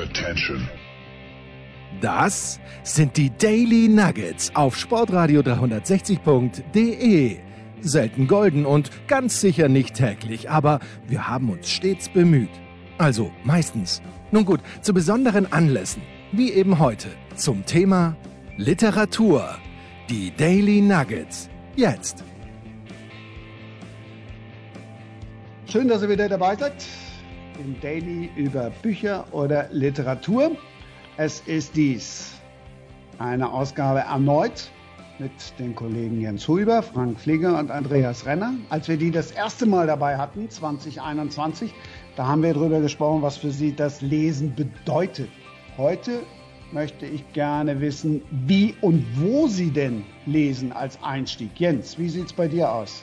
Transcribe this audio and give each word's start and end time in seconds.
Attention. 0.00 0.66
Das 2.00 2.58
sind 2.82 3.16
die 3.18 3.30
Daily 3.36 3.88
Nuggets 3.88 4.50
auf 4.54 4.76
Sportradio 4.76 5.42
360.de. 5.42 7.36
Selten 7.82 8.26
golden 8.26 8.64
und 8.64 8.90
ganz 9.08 9.40
sicher 9.40 9.68
nicht 9.68 9.94
täglich, 9.94 10.48
aber 10.48 10.80
wir 11.06 11.28
haben 11.28 11.50
uns 11.50 11.68
stets 11.68 12.08
bemüht. 12.08 12.48
Also 12.96 13.30
meistens. 13.44 14.00
Nun 14.30 14.46
gut, 14.46 14.60
zu 14.80 14.94
besonderen 14.94 15.52
Anlässen, 15.52 16.02
wie 16.32 16.52
eben 16.52 16.78
heute, 16.78 17.08
zum 17.34 17.66
Thema 17.66 18.16
Literatur. 18.56 19.58
Die 20.08 20.34
Daily 20.34 20.80
Nuggets. 20.80 21.50
Jetzt. 21.76 22.24
Schön, 25.66 25.88
dass 25.88 26.02
ihr 26.02 26.08
wieder 26.08 26.28
dabei 26.28 26.56
seid 26.56 26.72
im 27.60 27.78
Daily 27.80 28.30
über 28.36 28.70
Bücher 28.82 29.24
oder 29.32 29.68
Literatur. 29.70 30.52
Es 31.16 31.40
ist 31.46 31.76
dies 31.76 32.32
eine 33.18 33.52
Ausgabe 33.52 34.00
erneut 34.00 34.70
mit 35.18 35.30
den 35.58 35.74
Kollegen 35.74 36.20
Jens 36.20 36.48
Huber, 36.48 36.82
Frank 36.82 37.20
Flieger 37.20 37.58
und 37.58 37.70
Andreas 37.70 38.24
Renner. 38.24 38.54
Als 38.70 38.88
wir 38.88 38.96
die 38.96 39.10
das 39.10 39.30
erste 39.30 39.66
Mal 39.66 39.86
dabei 39.86 40.16
hatten, 40.16 40.48
2021, 40.48 41.74
da 42.16 42.26
haben 42.26 42.42
wir 42.42 42.54
darüber 42.54 42.80
gesprochen, 42.80 43.20
was 43.20 43.36
für 43.36 43.50
sie 43.50 43.76
das 43.76 44.00
Lesen 44.00 44.54
bedeutet. 44.54 45.28
Heute 45.76 46.22
möchte 46.72 47.04
ich 47.04 47.30
gerne 47.34 47.80
wissen, 47.80 48.22
wie 48.30 48.74
und 48.80 49.04
wo 49.16 49.46
sie 49.46 49.70
denn 49.70 50.04
lesen 50.24 50.72
als 50.72 50.98
Einstieg. 51.02 51.50
Jens, 51.56 51.98
wie 51.98 52.08
sieht 52.08 52.26
es 52.26 52.32
bei 52.32 52.48
dir 52.48 52.72
aus? 52.72 53.02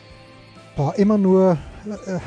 Boah, 0.76 0.95
immer 0.95 1.20
nur 1.20 1.58
äh, 1.86 2.20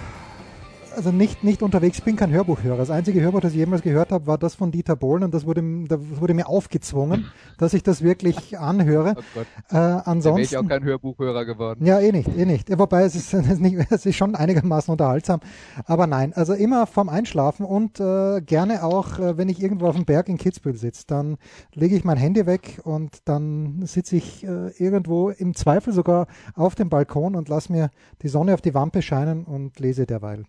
also 0.96 1.12
nicht, 1.12 1.44
nicht 1.44 1.62
unterwegs 1.62 2.00
bin, 2.00 2.16
kein 2.16 2.30
Hörbuchhörer. 2.30 2.76
Das 2.76 2.90
einzige 2.90 3.20
Hörbuch, 3.20 3.40
das 3.40 3.52
ich 3.52 3.58
jemals 3.58 3.82
gehört 3.82 4.12
habe, 4.12 4.26
war 4.26 4.38
das 4.38 4.54
von 4.54 4.70
Dieter 4.70 4.96
Bohlen 4.96 5.24
und 5.24 5.34
das 5.34 5.46
wurde, 5.46 5.62
das 5.88 6.00
wurde 6.20 6.34
mir 6.34 6.48
aufgezwungen, 6.48 7.26
dass 7.58 7.74
ich 7.74 7.82
das 7.82 8.02
wirklich 8.02 8.58
anhöre. 8.58 9.14
Oh 9.20 9.22
Gott. 9.34 9.46
Äh, 9.70 9.76
ansonsten 9.76 10.36
wäre 10.36 10.40
ich 10.40 10.56
auch 10.56 10.68
kein 10.68 10.84
Hörbuchhörer 10.84 11.44
geworden. 11.44 11.84
Ja, 11.84 12.00
eh 12.00 12.10
nicht, 12.10 12.28
eh 12.36 12.46
nicht. 12.46 12.70
Wobei 12.78 13.02
es 13.02 13.14
ist, 13.14 13.34
es 13.34 13.48
ist, 13.48 13.60
nicht, 13.60 13.76
es 13.90 14.06
ist 14.06 14.16
schon 14.16 14.34
einigermaßen 14.34 14.90
unterhaltsam. 14.90 15.40
Aber 15.84 16.06
nein, 16.06 16.32
also 16.32 16.54
immer 16.54 16.86
vorm 16.86 17.08
Einschlafen 17.08 17.66
und 17.66 18.00
äh, 18.00 18.40
gerne 18.40 18.82
auch, 18.82 19.18
äh, 19.18 19.36
wenn 19.36 19.48
ich 19.48 19.62
irgendwo 19.62 19.86
auf 19.88 19.96
dem 19.96 20.04
Berg 20.04 20.28
in 20.28 20.38
Kitzbühel 20.38 20.76
sitze, 20.76 21.04
dann 21.06 21.36
lege 21.74 21.96
ich 21.96 22.04
mein 22.04 22.16
Handy 22.16 22.46
weg 22.46 22.80
und 22.84 23.28
dann 23.28 23.82
sitze 23.84 24.16
ich 24.16 24.44
äh, 24.44 24.70
irgendwo 24.78 25.30
im 25.30 25.54
Zweifel 25.54 25.92
sogar 25.92 26.26
auf 26.54 26.74
dem 26.74 26.88
Balkon 26.88 27.36
und 27.36 27.48
lasse 27.48 27.72
mir 27.72 27.90
die 28.22 28.28
Sonne 28.28 28.54
auf 28.54 28.62
die 28.62 28.74
Wampe 28.74 29.02
scheinen 29.02 29.44
und 29.44 29.78
lese 29.80 30.06
derweil. 30.06 30.44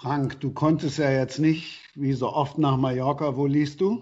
Frank, 0.00 0.38
du 0.40 0.52
konntest 0.52 0.98
ja 0.98 1.10
jetzt 1.10 1.40
nicht, 1.40 1.80
wie 1.96 2.12
so 2.12 2.28
oft 2.28 2.56
nach 2.56 2.76
Mallorca. 2.76 3.36
Wo 3.36 3.46
liest 3.46 3.80
du? 3.80 4.00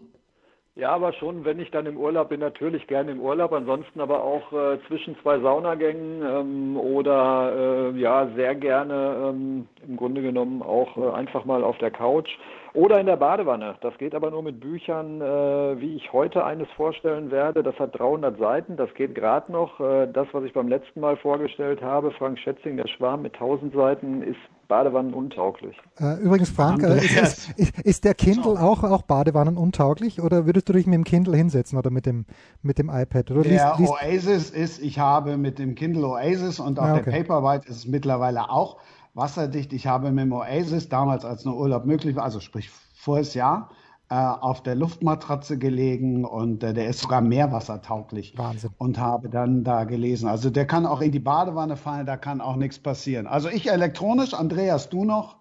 Ja, 0.75 0.91
aber 0.91 1.14
schon, 1.14 1.47
wenn 1.47 1.58
ich 1.58 1.70
dann 1.70 1.86
im 1.86 1.97
Urlaub 1.97 2.28
bin, 2.28 2.41
natürlich 2.41 2.86
gerne 2.86 3.12
im 3.12 3.20
Urlaub, 3.20 3.55
ansonsten 3.55 3.98
aber 4.03 4.22
auch 4.22 4.53
äh, 4.53 4.78
zwischen 4.88 5.16
zwei 5.22 5.41
Saunagängen 5.41 6.22
ähm, 6.22 6.77
oder 6.77 7.92
äh, 7.94 7.98
ja, 7.98 8.28
sehr 8.36 8.55
gerne 8.55 9.30
ähm, 9.30 9.66
im 9.88 9.97
Grunde 9.97 10.20
genommen 10.20 10.61
auch 10.61 10.98
äh, 10.98 11.16
einfach 11.16 11.47
mal 11.47 11.64
auf 11.64 11.78
der 11.78 11.91
Couch 11.91 12.28
oder 12.77 13.00
in 13.00 13.06
der 13.06 13.16
Badewanne. 13.16 13.74
Das 13.80 13.96
geht 13.98 14.14
aber 14.14 14.30
nur 14.30 14.42
mit 14.42 14.60
Büchern, 14.60 15.20
äh, 15.20 15.80
wie 15.80 15.96
ich 15.96 16.12
heute 16.12 16.44
eines 16.44 16.69
vorstellen 16.77 17.30
werde. 17.30 17.62
Das 17.62 17.78
hat 17.78 17.98
300 17.98 18.38
Seiten, 18.38 18.77
das 18.77 18.92
geht 18.94 19.14
gerade 19.14 19.50
noch. 19.50 19.80
Äh, 19.80 20.06
das, 20.12 20.28
was 20.32 20.44
ich 20.44 20.52
beim 20.52 20.69
letzten 20.69 21.00
Mal 21.00 21.16
vorgestellt 21.16 21.82
habe, 21.82 22.10
Frank 22.12 22.38
Schätzing, 22.38 22.77
der 22.77 22.86
Schwarm 22.86 23.22
mit 23.22 23.34
1000 23.34 23.74
Seiten, 23.74 24.22
ist 24.22 24.38
badewannenuntauglich. 24.69 25.77
Äh, 25.98 26.20
übrigens, 26.20 26.50
Frank, 26.50 26.82
äh, 26.82 26.97
ist, 26.97 27.54
ist, 27.56 27.80
ist, 27.80 28.04
der 28.04 28.14
Kindle 28.14 28.60
auch, 28.60 28.82
auch 28.84 29.02
badewannenuntauglich 29.02 30.20
oder 30.20 30.44
würdest 30.44 30.69
du 30.69 30.72
dich 30.72 30.86
mit 30.86 30.94
dem 30.94 31.04
Kindle 31.04 31.36
hinsetzen 31.36 31.78
oder 31.78 31.91
mit 31.91 32.04
dem, 32.04 32.27
mit 32.62 32.78
dem 32.78 32.91
iPad? 32.91 33.30
Oder 33.30 33.42
der 33.42 33.52
liest, 33.52 33.78
liest 33.78 33.92
Oasis 33.92 34.50
ist, 34.50 34.82
ich 34.82 34.98
habe 34.98 35.36
mit 35.36 35.59
dem 35.59 35.75
Kindle 35.75 36.06
Oasis 36.06 36.60
und 36.60 36.78
auch 36.78 36.84
ah, 36.84 36.97
okay. 36.97 37.10
der 37.10 37.22
Paperwhite 37.22 37.69
ist 37.69 37.76
es 37.76 37.86
mittlerweile 37.86 38.50
auch 38.50 38.78
wasserdicht. 39.16 39.72
Ich 39.72 39.87
habe 39.87 40.10
mit 40.10 40.25
dem 40.25 40.32
Oasis 40.32 40.88
damals, 40.88 41.25
als 41.25 41.44
nur 41.44 41.56
Urlaub 41.56 41.87
möglich 41.87 42.15
war, 42.16 42.25
also 42.25 42.41
sprich 42.41 42.71
voriges 42.94 43.34
Jahr, 43.34 43.71
äh, 44.09 44.15
auf 44.15 44.62
der 44.62 44.77
Luftmatratze 44.77 45.59
gelegen 45.59 46.25
und 46.25 46.62
äh, 46.62 46.75
der 46.75 46.88
ist 46.88 47.00
sogar 47.00 47.21
meerwassertauglich. 47.21 48.37
Wahnsinn. 48.37 48.71
Und 48.78 48.99
habe 48.99 49.28
dann 49.28 49.65
da 49.65 49.84
gelesen. 49.84 50.28
Also 50.28 50.50
der 50.50 50.66
kann 50.66 50.87
auch 50.87 51.00
in 51.00 51.10
die 51.10 51.19
Badewanne 51.19 51.77
fallen, 51.77 52.06
da 52.06 52.16
kann 52.16 52.41
auch 52.41 52.56
nichts 52.56 52.78
passieren. 52.78 53.27
Also 53.27 53.49
ich 53.49 53.69
elektronisch, 53.71 54.34
Andreas, 54.34 54.91
du 54.91 55.04
noch 55.04 55.37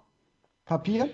Papier? 0.65 1.09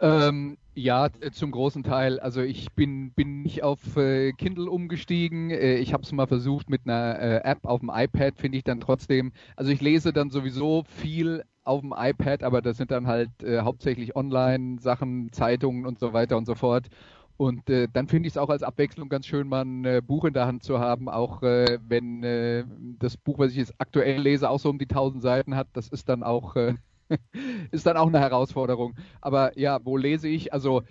Ähm, 0.00 0.56
ja, 0.74 1.08
zum 1.32 1.50
großen 1.52 1.82
Teil. 1.82 2.18
Also 2.20 2.42
ich 2.42 2.72
bin, 2.72 3.12
bin 3.12 3.42
nicht 3.42 3.62
auf 3.62 3.96
äh, 3.96 4.32
Kindle 4.32 4.70
umgestiegen. 4.70 5.50
Äh, 5.50 5.76
ich 5.76 5.92
habe 5.92 6.02
es 6.02 6.12
mal 6.12 6.26
versucht 6.26 6.68
mit 6.68 6.82
einer 6.84 7.18
äh, 7.18 7.36
App 7.44 7.64
auf 7.64 7.80
dem 7.80 7.90
iPad, 7.92 8.36
finde 8.38 8.58
ich 8.58 8.64
dann 8.64 8.80
trotzdem. 8.80 9.32
Also 9.56 9.70
ich 9.70 9.80
lese 9.80 10.12
dann 10.12 10.30
sowieso 10.30 10.84
viel 10.86 11.44
auf 11.62 11.80
dem 11.80 11.94
iPad, 11.96 12.42
aber 12.42 12.60
das 12.60 12.76
sind 12.76 12.90
dann 12.90 13.06
halt 13.06 13.42
äh, 13.42 13.60
hauptsächlich 13.60 14.16
Online-Sachen, 14.16 15.32
Zeitungen 15.32 15.86
und 15.86 15.98
so 15.98 16.12
weiter 16.12 16.36
und 16.36 16.46
so 16.46 16.54
fort. 16.54 16.88
Und 17.36 17.68
äh, 17.68 17.88
dann 17.92 18.06
finde 18.06 18.28
ich 18.28 18.34
es 18.34 18.38
auch 18.38 18.50
als 18.50 18.62
Abwechslung 18.62 19.08
ganz 19.08 19.26
schön, 19.26 19.48
mal 19.48 19.64
ein 19.64 19.84
äh, 19.84 20.02
Buch 20.04 20.24
in 20.24 20.34
der 20.34 20.46
Hand 20.46 20.62
zu 20.62 20.78
haben, 20.78 21.08
auch 21.08 21.42
äh, 21.42 21.78
wenn 21.86 22.22
äh, 22.22 22.64
das 22.98 23.16
Buch, 23.16 23.38
was 23.38 23.50
ich 23.50 23.56
jetzt 23.56 23.74
aktuell 23.78 24.20
lese, 24.20 24.48
auch 24.48 24.60
so 24.60 24.70
um 24.70 24.78
die 24.78 24.88
1000 24.88 25.22
Seiten 25.22 25.56
hat. 25.56 25.68
Das 25.72 25.88
ist 25.88 26.08
dann 26.08 26.22
auch, 26.22 26.54
äh, 26.56 26.74
ist 27.70 27.86
dann 27.86 27.96
auch 27.96 28.08
eine 28.08 28.20
Herausforderung. 28.20 28.94
Aber 29.20 29.58
ja, 29.58 29.80
wo 29.84 29.96
lese 29.96 30.28
ich? 30.28 30.52
Also 30.52 30.82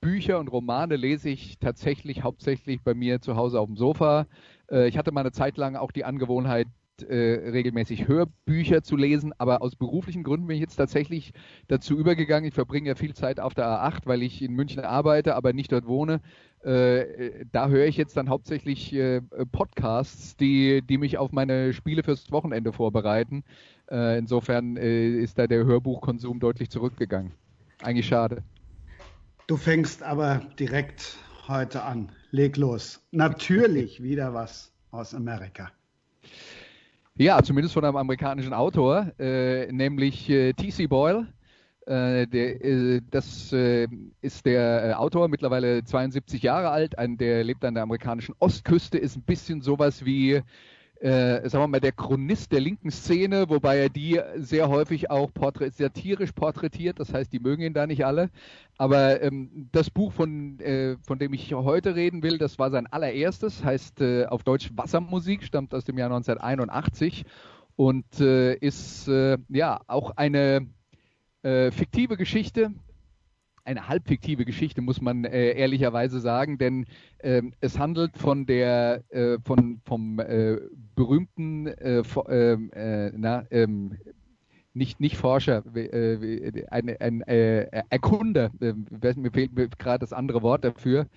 Bücher 0.00 0.38
und 0.38 0.48
Romane 0.48 0.96
lese 0.96 1.28
ich 1.28 1.58
tatsächlich 1.58 2.22
hauptsächlich 2.22 2.82
bei 2.82 2.94
mir 2.94 3.20
zu 3.20 3.36
Hause 3.36 3.60
auf 3.60 3.66
dem 3.66 3.76
Sofa. 3.76 4.26
Äh, 4.70 4.88
ich 4.88 4.96
hatte 4.96 5.12
mal 5.12 5.20
eine 5.20 5.32
Zeit 5.32 5.56
lang 5.56 5.76
auch 5.76 5.92
die 5.92 6.04
Angewohnheit, 6.04 6.68
äh, 7.08 7.50
regelmäßig 7.50 8.08
Hörbücher 8.08 8.82
zu 8.82 8.96
lesen, 8.96 9.32
aber 9.38 9.62
aus 9.62 9.76
beruflichen 9.76 10.24
Gründen 10.24 10.48
bin 10.48 10.56
ich 10.56 10.62
jetzt 10.62 10.76
tatsächlich 10.76 11.32
dazu 11.68 11.96
übergegangen. 11.96 12.48
Ich 12.48 12.54
verbringe 12.54 12.88
ja 12.88 12.94
viel 12.96 13.14
Zeit 13.14 13.38
auf 13.38 13.54
der 13.54 13.66
A8, 13.66 14.00
weil 14.06 14.22
ich 14.22 14.42
in 14.42 14.52
München 14.52 14.84
arbeite, 14.84 15.36
aber 15.36 15.52
nicht 15.52 15.70
dort 15.70 15.86
wohne. 15.86 16.20
Äh, 16.62 17.44
da 17.52 17.68
höre 17.68 17.86
ich 17.86 17.96
jetzt 17.96 18.16
dann 18.16 18.28
hauptsächlich 18.28 18.96
Podcasts, 19.52 20.36
die, 20.36 20.82
die 20.82 20.98
mich 20.98 21.18
auf 21.18 21.30
meine 21.30 21.72
Spiele 21.72 22.02
fürs 22.02 22.32
Wochenende 22.32 22.72
vorbereiten. 22.72 23.44
Äh, 23.90 24.18
insofern 24.18 24.76
äh, 24.76 25.08
ist 25.10 25.38
da 25.38 25.46
der 25.46 25.64
Hörbuchkonsum 25.64 26.40
deutlich 26.40 26.70
zurückgegangen. 26.70 27.32
Eigentlich 27.82 28.06
schade. 28.06 28.42
Du 29.46 29.56
fängst 29.56 30.02
aber 30.02 30.42
direkt 30.58 31.16
heute 31.46 31.82
an. 31.82 32.10
Leg 32.30 32.56
los. 32.56 33.00
Natürlich 33.12 34.02
wieder 34.02 34.34
was 34.34 34.72
aus 34.90 35.14
Amerika. 35.14 35.70
Ja, 37.16 37.42
zumindest 37.42 37.74
von 37.74 37.84
einem 37.84 37.96
amerikanischen 37.96 38.52
Autor, 38.52 39.10
äh, 39.18 39.72
nämlich 39.72 40.28
äh, 40.28 40.52
T.C. 40.52 40.86
Boyle. 40.86 41.26
Äh, 41.86 42.26
der, 42.26 42.64
äh, 42.64 43.00
das 43.10 43.52
ist 43.52 44.46
der 44.46 45.00
Autor, 45.00 45.28
mittlerweile 45.28 45.82
72 45.82 46.42
Jahre 46.42 46.68
alt, 46.68 46.98
ein, 46.98 47.16
der 47.16 47.42
lebt 47.42 47.64
an 47.64 47.74
der 47.74 47.82
amerikanischen 47.82 48.34
Ostküste, 48.38 48.98
ist 48.98 49.16
ein 49.16 49.22
bisschen 49.22 49.62
sowas 49.62 50.04
wie 50.04 50.42
äh, 51.00 51.48
sagen 51.48 51.64
wir 51.64 51.68
mal, 51.68 51.80
der 51.80 51.92
Chronist 51.92 52.52
der 52.52 52.60
linken 52.60 52.90
Szene, 52.90 53.48
wobei 53.48 53.78
er 53.78 53.88
die 53.88 54.20
sehr 54.36 54.68
häufig 54.68 55.10
auch 55.10 55.32
porträt 55.32 55.70
satirisch 55.70 56.32
porträtiert, 56.32 56.98
das 56.98 57.12
heißt, 57.12 57.32
die 57.32 57.38
mögen 57.38 57.62
ihn 57.62 57.74
da 57.74 57.86
nicht 57.86 58.04
alle. 58.04 58.30
Aber 58.76 59.22
ähm, 59.22 59.68
das 59.72 59.90
Buch, 59.90 60.12
von, 60.12 60.58
äh, 60.60 60.96
von 61.06 61.18
dem 61.18 61.32
ich 61.34 61.52
heute 61.54 61.94
reden 61.94 62.22
will, 62.22 62.38
das 62.38 62.58
war 62.58 62.70
sein 62.70 62.86
allererstes, 62.86 63.64
heißt 63.64 64.00
äh, 64.00 64.26
auf 64.26 64.42
Deutsch 64.42 64.70
Wassermusik, 64.74 65.44
stammt 65.44 65.74
aus 65.74 65.84
dem 65.84 65.98
Jahr 65.98 66.10
1981 66.10 67.24
und 67.76 68.20
äh, 68.20 68.54
ist 68.54 69.06
äh, 69.08 69.38
ja 69.48 69.80
auch 69.86 70.16
eine 70.16 70.66
äh, 71.42 71.70
fiktive 71.70 72.16
Geschichte, 72.16 72.72
eine 73.68 73.86
halbfiktive 73.86 74.44
Geschichte, 74.44 74.80
muss 74.80 75.00
man 75.00 75.24
äh, 75.24 75.52
ehrlicherweise 75.52 76.20
sagen, 76.20 76.58
denn 76.58 76.86
ähm, 77.20 77.52
es 77.60 77.78
handelt 77.78 78.16
von 78.16 78.46
der 78.46 79.04
äh, 79.10 79.38
von 79.44 79.80
vom 79.84 80.18
äh, 80.18 80.56
berühmten 80.96 81.66
äh, 81.66 82.02
ähm, 82.28 82.70
äh, 82.72 83.12
na, 83.14 83.44
ähm, 83.50 83.98
nicht, 84.72 85.00
nicht 85.00 85.16
Forscher, 85.16 85.64
äh, 85.74 86.64
ein, 86.70 86.88
ein 87.00 87.20
Erkunder, 87.22 88.50
mir 88.60 89.32
fehlt 89.32 89.78
gerade 89.78 89.98
das 89.98 90.12
andere 90.12 90.42
Wort 90.42 90.64
dafür, 90.64 91.08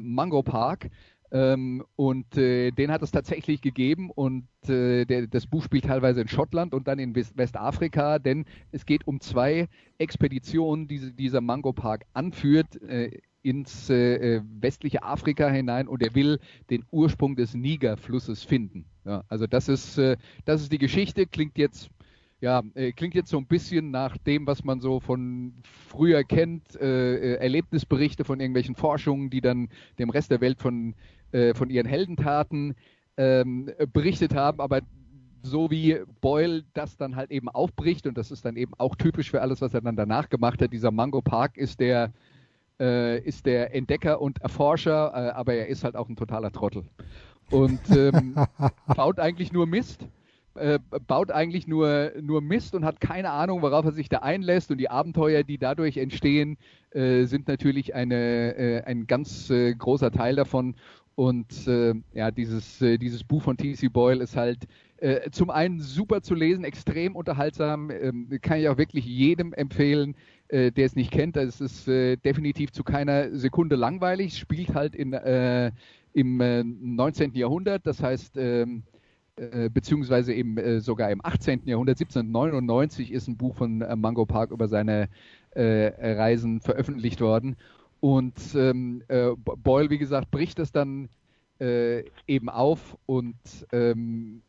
Mango 0.00 0.42
Park, 0.42 0.88
ähm, 1.30 1.84
und 1.96 2.36
äh, 2.36 2.70
den 2.70 2.90
hat 2.90 3.02
es 3.02 3.10
tatsächlich 3.10 3.60
gegeben 3.60 4.10
und 4.10 4.46
äh, 4.68 5.04
der, 5.04 5.26
das 5.26 5.46
Buch 5.46 5.62
spielt 5.62 5.84
teilweise 5.84 6.20
in 6.20 6.28
Schottland 6.28 6.74
und 6.74 6.88
dann 6.88 6.98
in 6.98 7.14
West 7.14 7.36
Westafrika, 7.36 8.18
denn 8.18 8.44
es 8.72 8.86
geht 8.86 9.06
um 9.06 9.20
zwei 9.20 9.68
Expeditionen, 9.98 10.88
die 10.88 11.12
dieser 11.12 11.40
Mango 11.40 11.72
Park 11.72 12.04
anführt. 12.12 12.80
Äh, 12.82 13.18
ins 13.42 13.88
äh, 13.90 14.40
westliche 14.60 15.04
Afrika 15.04 15.48
hinein 15.48 15.86
und 15.86 16.02
er 16.02 16.16
will 16.16 16.40
den 16.68 16.84
Ursprung 16.90 17.36
des 17.36 17.54
Niger-Flusses 17.54 18.42
finden. 18.42 18.86
Ja, 19.04 19.22
also 19.28 19.46
das 19.46 19.68
ist, 19.68 19.98
äh, 19.98 20.16
das 20.44 20.62
ist 20.62 20.72
die 20.72 20.78
Geschichte, 20.78 21.26
klingt 21.26 21.56
jetzt 21.56 21.88
ja, 22.40 22.62
äh, 22.74 22.92
klingt 22.92 23.14
jetzt 23.14 23.30
so 23.30 23.38
ein 23.38 23.46
bisschen 23.46 23.90
nach 23.90 24.18
dem, 24.18 24.46
was 24.46 24.62
man 24.62 24.80
so 24.80 25.00
von 25.00 25.54
früher 25.88 26.22
kennt, 26.22 26.76
äh, 26.76 27.14
äh, 27.14 27.34
Erlebnisberichte 27.36 28.24
von 28.24 28.40
irgendwelchen 28.40 28.74
Forschungen, 28.74 29.30
die 29.30 29.40
dann 29.40 29.68
dem 29.98 30.10
Rest 30.10 30.30
der 30.30 30.40
Welt 30.42 30.60
von, 30.60 30.94
äh, 31.32 31.54
von 31.54 31.70
ihren 31.70 31.86
Heldentaten 31.86 32.74
ähm, 33.16 33.70
berichtet 33.92 34.34
haben, 34.34 34.60
aber 34.60 34.80
so 35.42 35.70
wie 35.70 35.98
Boyle 36.20 36.64
das 36.74 36.96
dann 36.96 37.16
halt 37.16 37.30
eben 37.30 37.48
aufbricht 37.48 38.06
und 38.06 38.18
das 38.18 38.30
ist 38.30 38.44
dann 38.44 38.56
eben 38.56 38.72
auch 38.78 38.96
typisch 38.96 39.30
für 39.30 39.40
alles, 39.40 39.60
was 39.60 39.74
er 39.74 39.80
dann 39.80 39.96
danach 39.96 40.28
gemacht 40.28 40.60
hat. 40.60 40.72
Dieser 40.72 40.90
Mango 40.90 41.22
Park 41.22 41.56
ist 41.56 41.80
der 41.80 42.12
äh, 42.78 43.20
ist 43.20 43.46
der 43.46 43.74
Entdecker 43.74 44.20
und 44.20 44.40
Erforscher, 44.42 45.12
äh, 45.14 45.30
aber 45.30 45.54
er 45.54 45.68
ist 45.68 45.84
halt 45.84 45.96
auch 45.96 46.08
ein 46.08 46.16
totaler 46.16 46.52
Trottel 46.52 46.84
und 47.50 47.80
ähm, 47.90 48.34
baut 48.96 49.18
eigentlich 49.18 49.52
nur 49.52 49.66
Mist 49.66 50.06
äh, 50.56 50.78
baut 51.06 51.30
eigentlich 51.30 51.66
nur, 51.66 52.12
nur 52.20 52.40
Mist 52.40 52.74
und 52.74 52.84
hat 52.84 53.00
keine 53.00 53.30
Ahnung, 53.30 53.62
worauf 53.62 53.84
er 53.84 53.92
sich 53.92 54.08
da 54.08 54.18
einlässt. 54.18 54.70
Und 54.70 54.78
die 54.78 54.90
Abenteuer, 54.90 55.42
die 55.42 55.58
dadurch 55.58 55.96
entstehen, 55.96 56.56
äh, 56.90 57.24
sind 57.24 57.48
natürlich 57.48 57.94
eine, 57.94 58.56
äh, 58.56 58.82
ein 58.84 59.06
ganz 59.06 59.50
äh, 59.50 59.74
großer 59.74 60.10
Teil 60.10 60.36
davon. 60.36 60.74
Und 61.16 61.66
äh, 61.66 61.94
ja, 62.12 62.30
dieses, 62.30 62.78
dieses 62.78 63.24
Buch 63.24 63.42
von 63.42 63.56
T.C. 63.56 63.88
Boyle 63.88 64.22
ist 64.22 64.36
halt 64.36 64.66
zum 65.30 65.50
einen 65.50 65.80
super 65.80 66.22
zu 66.22 66.34
lesen, 66.34 66.64
extrem 66.64 67.16
unterhaltsam, 67.16 67.90
ähm, 67.90 68.30
kann 68.40 68.60
ich 68.60 68.68
auch 68.70 68.78
wirklich 68.78 69.04
jedem 69.04 69.52
empfehlen, 69.52 70.16
der 70.50 70.72
es 70.74 70.96
nicht 70.96 71.10
kennt. 71.10 71.36
Es 71.36 71.60
ist 71.60 71.86
definitiv 71.86 72.72
zu 72.72 72.82
keiner 72.82 73.36
Sekunde 73.36 73.76
langweilig, 73.76 74.38
spielt 74.38 74.74
halt 74.74 74.94
in, 74.94 75.12
im 76.14 76.96
19. 76.96 77.34
Jahrhundert, 77.34 77.86
das 77.86 78.02
heißt, 78.02 78.38
ähm, 78.38 78.84
äh, 79.38 79.68
beziehungsweise 79.68 80.32
eben 80.32 80.56
äh, 80.56 80.80
sogar 80.80 81.10
im 81.10 81.22
18. 81.22 81.66
Jahrhundert, 81.66 82.00
1799 82.00 83.12
ist 83.12 83.28
ein 83.28 83.36
Buch 83.36 83.54
von 83.54 83.82
äh, 83.82 83.94
Mango 83.94 84.24
Park 84.24 84.50
über 84.50 84.66
seine 84.66 85.10
äh, 85.50 85.92
Reisen 86.14 86.62
veröffentlicht 86.62 87.20
worden. 87.20 87.56
Und 88.00 88.34
ähm, 88.54 89.02
äh, 89.08 89.30
Boyle, 89.36 89.90
wie 89.90 89.98
gesagt, 89.98 90.30
bricht 90.30 90.58
das 90.58 90.72
dann 90.72 91.08
eben 92.26 92.50
auf 92.50 92.98
und 93.06 93.34
ähm, 93.72 94.42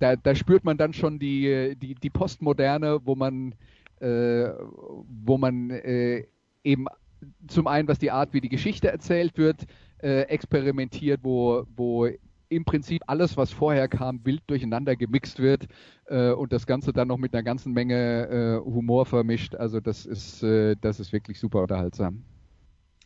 da, 0.00 0.16
da, 0.16 0.34
spürt 0.34 0.64
man 0.64 0.76
dann 0.76 0.92
schon 0.92 1.20
die, 1.20 1.76
die, 1.80 1.94
die 1.94 2.10
Postmoderne, 2.10 2.98
wo 3.04 3.14
man, 3.14 3.54
wo 4.00 5.38
man 5.38 5.70
eben 6.64 6.86
zum 7.46 7.68
einen, 7.68 7.86
was 7.86 8.00
die 8.00 8.10
Art, 8.10 8.34
wie 8.34 8.40
die 8.40 8.48
Geschichte 8.48 8.90
erzählt 8.90 9.38
wird, 9.38 9.66
experimentiert, 10.00 11.20
wo, 11.22 11.62
wo 11.76 12.08
im 12.52 12.64
Prinzip 12.64 13.02
alles, 13.06 13.36
was 13.36 13.50
vorher 13.50 13.88
kam, 13.88 14.20
wild 14.24 14.42
durcheinander 14.46 14.94
gemixt 14.94 15.38
wird 15.38 15.66
äh, 16.06 16.30
und 16.32 16.52
das 16.52 16.66
Ganze 16.66 16.92
dann 16.92 17.08
noch 17.08 17.16
mit 17.16 17.32
einer 17.34 17.42
ganzen 17.42 17.72
Menge 17.72 18.28
äh, 18.28 18.64
Humor 18.64 19.06
vermischt. 19.06 19.54
Also 19.54 19.80
das 19.80 20.06
ist, 20.06 20.42
äh, 20.42 20.76
das 20.80 21.00
ist 21.00 21.12
wirklich 21.12 21.40
super 21.40 21.62
unterhaltsam. 21.62 22.22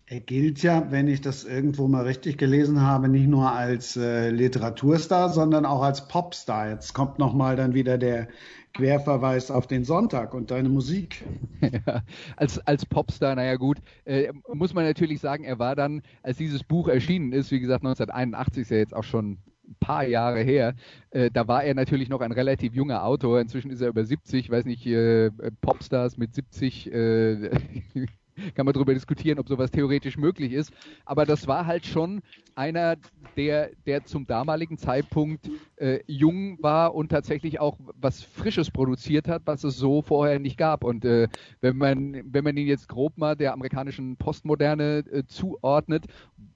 Er 0.08 0.20
gilt 0.20 0.62
ja, 0.62 0.93
wenn 0.93 1.08
ich 1.08 1.20
das 1.20 1.43
irgendwo 1.43 1.88
mal 1.88 2.05
richtig 2.05 2.38
gelesen 2.38 2.81
habe, 2.81 3.08
nicht 3.08 3.26
nur 3.26 3.50
als 3.50 3.97
äh, 3.97 4.31
Literaturstar, 4.31 5.31
sondern 5.31 5.67
auch 5.67 5.82
als 5.82 6.06
Popstar. 6.06 6.70
Jetzt 6.70 6.93
kommt 6.93 7.19
nochmal 7.19 7.56
dann 7.56 7.75
wieder 7.75 7.99
der 7.99 8.29
Querverweis 8.73 9.50
auf 9.50 9.67
den 9.67 9.85
Sonntag 9.85 10.32
und 10.32 10.53
deine 10.53 10.69
Musik. 10.69 11.25
Ja, 11.61 12.03
als, 12.37 12.58
als 12.61 12.87
Popstar, 12.87 13.35
naja 13.35 13.56
gut, 13.56 13.79
äh, 14.05 14.32
muss 14.53 14.75
man 14.75 14.85
natürlich 14.85 15.20
sagen, 15.20 15.43
er 15.43 15.58
war 15.58 15.75
dann, 15.75 16.03
als 16.23 16.37
dieses 16.37 16.62
Buch 16.62 16.87
erschienen 16.87 17.32
ist, 17.32 17.50
wie 17.50 17.58
gesagt 17.58 17.82
1981 17.82 18.62
ist 18.62 18.70
ja 18.70 18.76
jetzt 18.76 18.94
auch 18.94 19.03
schon 19.03 19.38
ein 19.67 19.76
paar 19.81 20.06
Jahre 20.06 20.43
her, 20.43 20.75
äh, 21.11 21.31
da 21.32 21.49
war 21.49 21.64
er 21.64 21.75
natürlich 21.75 22.08
noch 22.08 22.20
ein 22.20 22.31
relativ 22.31 22.75
junger 22.75 23.05
Autor. 23.05 23.41
Inzwischen 23.41 23.70
ist 23.73 23.81
er 23.81 23.88
über 23.88 24.05
70, 24.05 24.50
weiß 24.50 24.67
nicht, 24.67 24.87
äh, 24.87 25.32
Popstars 25.61 26.17
mit 26.19 26.35
70 26.35 26.93
äh, 26.93 27.50
kann 28.55 28.67
man 28.67 28.73
darüber 28.73 28.94
diskutieren, 28.94 29.38
ob 29.38 29.49
sowas 29.49 29.71
theoretisch 29.71 30.17
möglich 30.17 30.53
ist. 30.53 30.73
Aber 31.05 31.27
das 31.27 31.47
war 31.47 31.67
halt 31.67 31.87
schon 31.87 32.23
einer, 32.55 32.97
der, 33.37 33.71
der 33.87 34.05
zum 34.05 34.27
damaligen 34.27 34.79
Zeitpunkt 34.79 35.50
äh, 35.77 36.00
jung 36.06 36.59
war 36.62 36.94
und 36.94 37.11
tatsächlich 37.11 37.61
auch 37.61 37.79
was 38.00 38.23
Frisches 38.23 38.71
produziert 38.71 39.29
hat, 39.29 39.43
was 39.44 39.62
es 39.65 39.77
so 39.77 40.00
vorher 40.03 40.38
nicht 40.38 40.56
gab. 40.56 40.83
Und 40.83 41.05
äh, 41.05 41.29
wenn 41.61 41.77
man, 41.77 42.23
wenn 42.33 42.44
man 42.44 42.56
ihn 42.56 42.67
jetzt 42.67 42.88
grob 42.88 43.19
mal 43.19 43.37
der 43.37 43.53
amerikanischen 43.53 44.17
Postmoderne 44.17 45.05
äh, 45.11 45.25
zuordnet, 45.27 46.06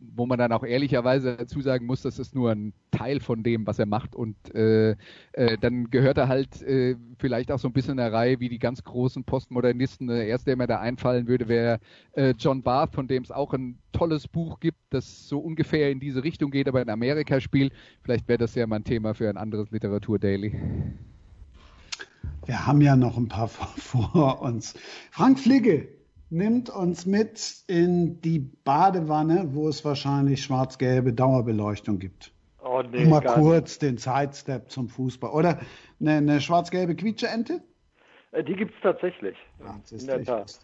wo 0.01 0.27
man 0.27 0.39
dann 0.39 0.53
auch 0.53 0.65
ehrlicherweise 0.65 1.37
dazu 1.37 1.61
sagen 1.61 1.87
muss, 1.87 2.03
das 2.03 2.19
ist 2.19 2.35
nur 2.35 2.51
ein 2.51 2.73
Teil 2.91 3.21
von 3.21 3.43
dem, 3.43 3.67
was 3.67 3.79
er 3.79 3.87
macht. 3.87 4.15
Und 4.17 4.37
äh, 4.55 4.97
äh, 5.33 5.59
dann 5.61 5.91
gehört 5.91 6.19
er 6.19 6.29
halt 6.29 6.63
äh, 6.63 6.97
vielleicht 7.19 7.53
auch 7.53 7.59
so 7.59 7.69
ein 7.69 7.73
bisschen 7.73 7.93
in 7.93 7.97
der 7.99 8.13
Reihe 8.13 8.41
wie 8.41 8.49
die 8.49 8.59
ganz 8.59 8.83
großen 8.83 9.25
Postmodernisten. 9.25 10.09
Der 10.09 10.27
erste, 10.27 10.47
der 10.47 10.57
mir 10.57 10.67
da 10.67 10.81
einfallen 10.81 11.29
würde, 11.29 11.49
wäre 11.49 11.70
äh, 12.13 12.35
John 12.39 12.63
Barth, 12.63 12.95
von 12.95 13.07
dem 13.07 13.23
es 13.23 13.31
auch 13.31 13.53
ein 13.53 13.79
tolles 13.93 14.27
Buch 14.27 14.61
gibt, 14.61 14.79
das 14.91 15.29
so 15.29 15.39
ungefähr 15.39 15.91
in 15.91 16.01
diese 16.01 16.25
Richtung 16.25 16.51
geht, 16.51 16.69
aber 16.69 16.83
in 16.83 16.91
Amerika 16.91 17.41
spielt. 17.41 17.73
Vielleicht 18.03 18.27
wäre 18.29 18.39
das 18.39 18.55
ja 18.55 18.67
mal 18.67 18.77
ein 18.77 18.85
Thema 18.85 19.15
für 19.15 19.29
ein 19.29 19.37
anderes 19.37 19.71
Literatur-Daily. 19.71 20.59
Wir 22.47 22.67
haben 22.67 22.81
ja 22.81 22.97
noch 22.97 23.17
ein 23.17 23.29
paar 23.29 23.49
vor, 23.49 23.69
vor 23.77 24.43
uns. 24.43 24.75
Frank 25.11 25.39
Fligge, 25.39 25.89
nimmt 26.31 26.71
uns 26.71 27.07
mit 27.07 27.65
in 27.67 28.21
die 28.23 28.39
Badewanne, 28.39 29.49
wo 29.53 29.69
es 29.69 29.85
wahrscheinlich 29.85 30.43
schwarz-gelbe 30.43 31.13
Dauerbeleuchtung 31.13 31.99
gibt. 31.99 32.33
Oh, 32.63 32.83
nee, 32.83 33.05
Mal 33.05 33.21
kurz 33.21 33.73
nicht. 33.73 33.83
den 33.83 33.99
Sidestep 33.99 34.71
zum 34.71 34.89
Fußball. 34.89 35.31
Oder 35.31 35.61
eine, 35.99 36.13
eine 36.13 36.41
schwarz-gelbe 36.41 36.95
Quietscheente? 36.95 37.63
Äh, 38.33 38.45
die 38.45 38.55
gibt 38.55 38.75
es 38.75 38.81
tatsächlich. 38.83 39.37
Ja, 39.59 39.81
in 39.91 40.07
der 40.07 40.25
Tat. 40.25 40.59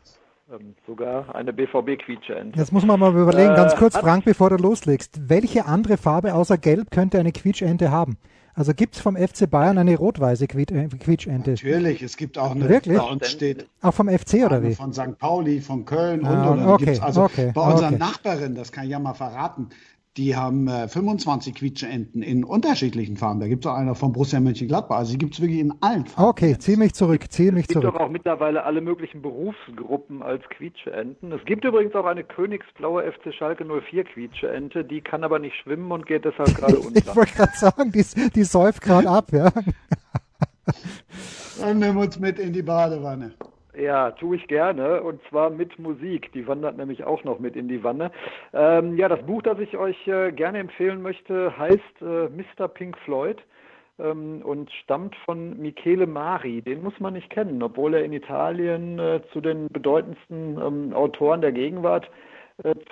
Ähm, 0.48 0.76
sogar 0.86 1.34
eine 1.34 1.52
BVB-Quietscheente. 1.52 2.56
Jetzt 2.56 2.72
muss 2.72 2.84
man 2.84 3.00
mal 3.00 3.12
überlegen, 3.12 3.56
ganz 3.56 3.72
äh, 3.72 3.76
kurz, 3.76 3.96
Frank, 3.96 4.24
bevor 4.24 4.50
du 4.50 4.56
loslegst. 4.56 5.28
Welche 5.28 5.66
andere 5.66 5.96
Farbe 5.96 6.34
außer 6.34 6.56
Gelb 6.56 6.92
könnte 6.92 7.18
eine 7.18 7.32
Quietscheente 7.32 7.90
haben? 7.90 8.16
Also 8.54 8.72
gibt 8.72 8.94
es 8.94 9.00
vom 9.00 9.16
FC 9.16 9.50
Bayern 9.50 9.76
eine 9.76 9.96
rot-weiße 9.96 10.44
äh, 10.44 10.46
Quietschente? 10.46 11.50
Natürlich, 11.50 12.00
es 12.00 12.16
gibt 12.16 12.38
auch 12.38 12.52
eine, 12.52 12.68
Wirklich? 12.68 12.96
bei 12.96 13.02
uns 13.02 13.28
steht. 13.28 13.66
Auch 13.82 13.92
vom 13.92 14.08
FC 14.08 14.46
oder 14.46 14.62
wie? 14.62 14.76
Von 14.76 14.92
St. 14.92 15.18
Pauli, 15.18 15.60
von 15.60 15.84
Köln 15.84 16.24
ah, 16.24 16.50
und, 16.50 16.60
und 16.60 16.68
okay, 16.68 16.98
also 17.00 17.24
okay, 17.24 17.50
bei 17.52 17.62
unserer 17.62 17.88
okay. 17.88 17.98
Nachbarin, 17.98 18.54
das 18.54 18.70
kann 18.70 18.84
ich 18.84 18.90
ja 18.90 19.00
mal 19.00 19.14
verraten, 19.14 19.70
die 20.16 20.34
haben 20.34 20.66
äh, 20.68 20.88
25 20.88 21.54
Quietscheenten 21.54 22.22
in 22.22 22.44
unterschiedlichen 22.44 23.16
Farben. 23.16 23.40
Da 23.40 23.48
gibt 23.48 23.64
es 23.64 23.70
auch 23.70 23.76
einer 23.76 23.94
von 23.94 24.12
Borussia 24.12 24.40
Mönchengladbach. 24.40 24.96
Also 24.96 25.12
die 25.12 25.18
gibt 25.18 25.34
es 25.34 25.40
wirklich 25.40 25.60
in 25.60 25.74
allen 25.80 26.06
Farben. 26.06 26.30
Okay, 26.30 26.56
zieh 26.58 26.76
mich 26.76 26.94
zurück, 26.94 27.30
zieh 27.30 27.50
mich 27.50 27.68
zurück. 27.68 27.84
Es 27.84 27.90
gibt 27.90 28.00
doch 28.00 28.00
auch 28.00 28.10
mittlerweile 28.10 28.64
alle 28.64 28.80
möglichen 28.80 29.20
Berufsgruppen 29.20 30.22
als 30.22 30.42
Quietscheenten. 30.50 31.32
Es 31.32 31.44
gibt 31.44 31.64
übrigens 31.64 31.94
auch 31.94 32.06
eine 32.06 32.24
königsblaue 32.24 33.10
FC 33.12 33.34
Schalke 33.34 33.64
04 33.64 34.04
Quietscheente. 34.04 34.84
Die 34.84 35.00
kann 35.00 35.22
aber 35.24 35.38
nicht 35.38 35.56
schwimmen 35.56 35.92
und 35.92 36.06
geht 36.06 36.24
deshalb 36.24 36.54
gerade 36.56 36.78
unter. 36.78 36.98
ich 36.98 37.16
wollte 37.16 37.34
gerade 37.34 37.56
sagen, 37.56 37.92
die, 37.92 38.04
die 38.30 38.44
säuft 38.44 38.82
gerade 38.82 39.08
ab, 39.08 39.32
ja. 39.32 39.50
Dann 41.60 41.78
nehmen 41.78 41.96
wir 41.96 42.04
uns 42.04 42.18
mit 42.18 42.38
in 42.38 42.52
die 42.52 42.62
Badewanne. 42.62 43.34
Ja, 43.78 44.12
tue 44.12 44.36
ich 44.36 44.46
gerne 44.48 45.02
und 45.02 45.20
zwar 45.28 45.50
mit 45.50 45.78
Musik. 45.78 46.32
Die 46.32 46.46
wandert 46.46 46.78
nämlich 46.78 47.04
auch 47.04 47.24
noch 47.24 47.38
mit 47.38 47.56
in 47.56 47.68
die 47.68 47.84
Wanne. 47.84 48.10
Ähm, 48.54 48.96
ja, 48.96 49.08
das 49.08 49.20
Buch, 49.26 49.42
das 49.42 49.58
ich 49.58 49.76
euch 49.76 50.08
äh, 50.08 50.32
gerne 50.32 50.58
empfehlen 50.58 51.02
möchte, 51.02 51.56
heißt 51.58 52.00
äh, 52.00 52.28
Mr. 52.28 52.68
Pink 52.68 52.96
Floyd 52.98 53.36
ähm, 53.98 54.40
und 54.42 54.70
stammt 54.82 55.14
von 55.26 55.58
Michele 55.58 56.06
Mari. 56.06 56.62
Den 56.62 56.82
muss 56.82 56.98
man 57.00 57.12
nicht 57.14 57.28
kennen, 57.28 57.62
obwohl 57.62 57.94
er 57.94 58.04
in 58.04 58.14
Italien 58.14 58.98
äh, 58.98 59.20
zu 59.32 59.42
den 59.42 59.68
bedeutendsten 59.68 60.58
ähm, 60.58 60.94
Autoren 60.94 61.42
der 61.42 61.52
Gegenwart 61.52 62.10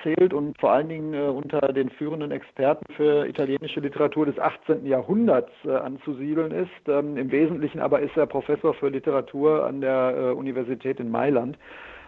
zählt 0.02 0.34
und 0.34 0.58
vor 0.58 0.72
allen 0.72 0.88
Dingen 0.88 1.14
äh, 1.14 1.22
unter 1.22 1.72
den 1.72 1.88
führenden 1.90 2.30
Experten 2.30 2.84
für 2.94 3.26
italienische 3.26 3.80
Literatur 3.80 4.26
des 4.26 4.38
18. 4.38 4.84
Jahrhunderts 4.86 5.52
äh, 5.64 5.74
anzusiedeln 5.74 6.52
ist. 6.52 6.88
Ähm, 6.88 7.16
Im 7.16 7.30
Wesentlichen 7.30 7.80
aber 7.80 8.00
ist 8.00 8.16
er 8.16 8.26
Professor 8.26 8.74
für 8.74 8.88
Literatur 8.88 9.64
an 9.64 9.80
der 9.80 10.34
Universität 10.36 11.00
in 11.00 11.10
Mailand 11.10 11.58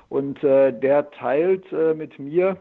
und 0.09 0.41
der 0.43 1.11
teilt 1.11 1.65
mit 1.97 2.19
mir 2.19 2.59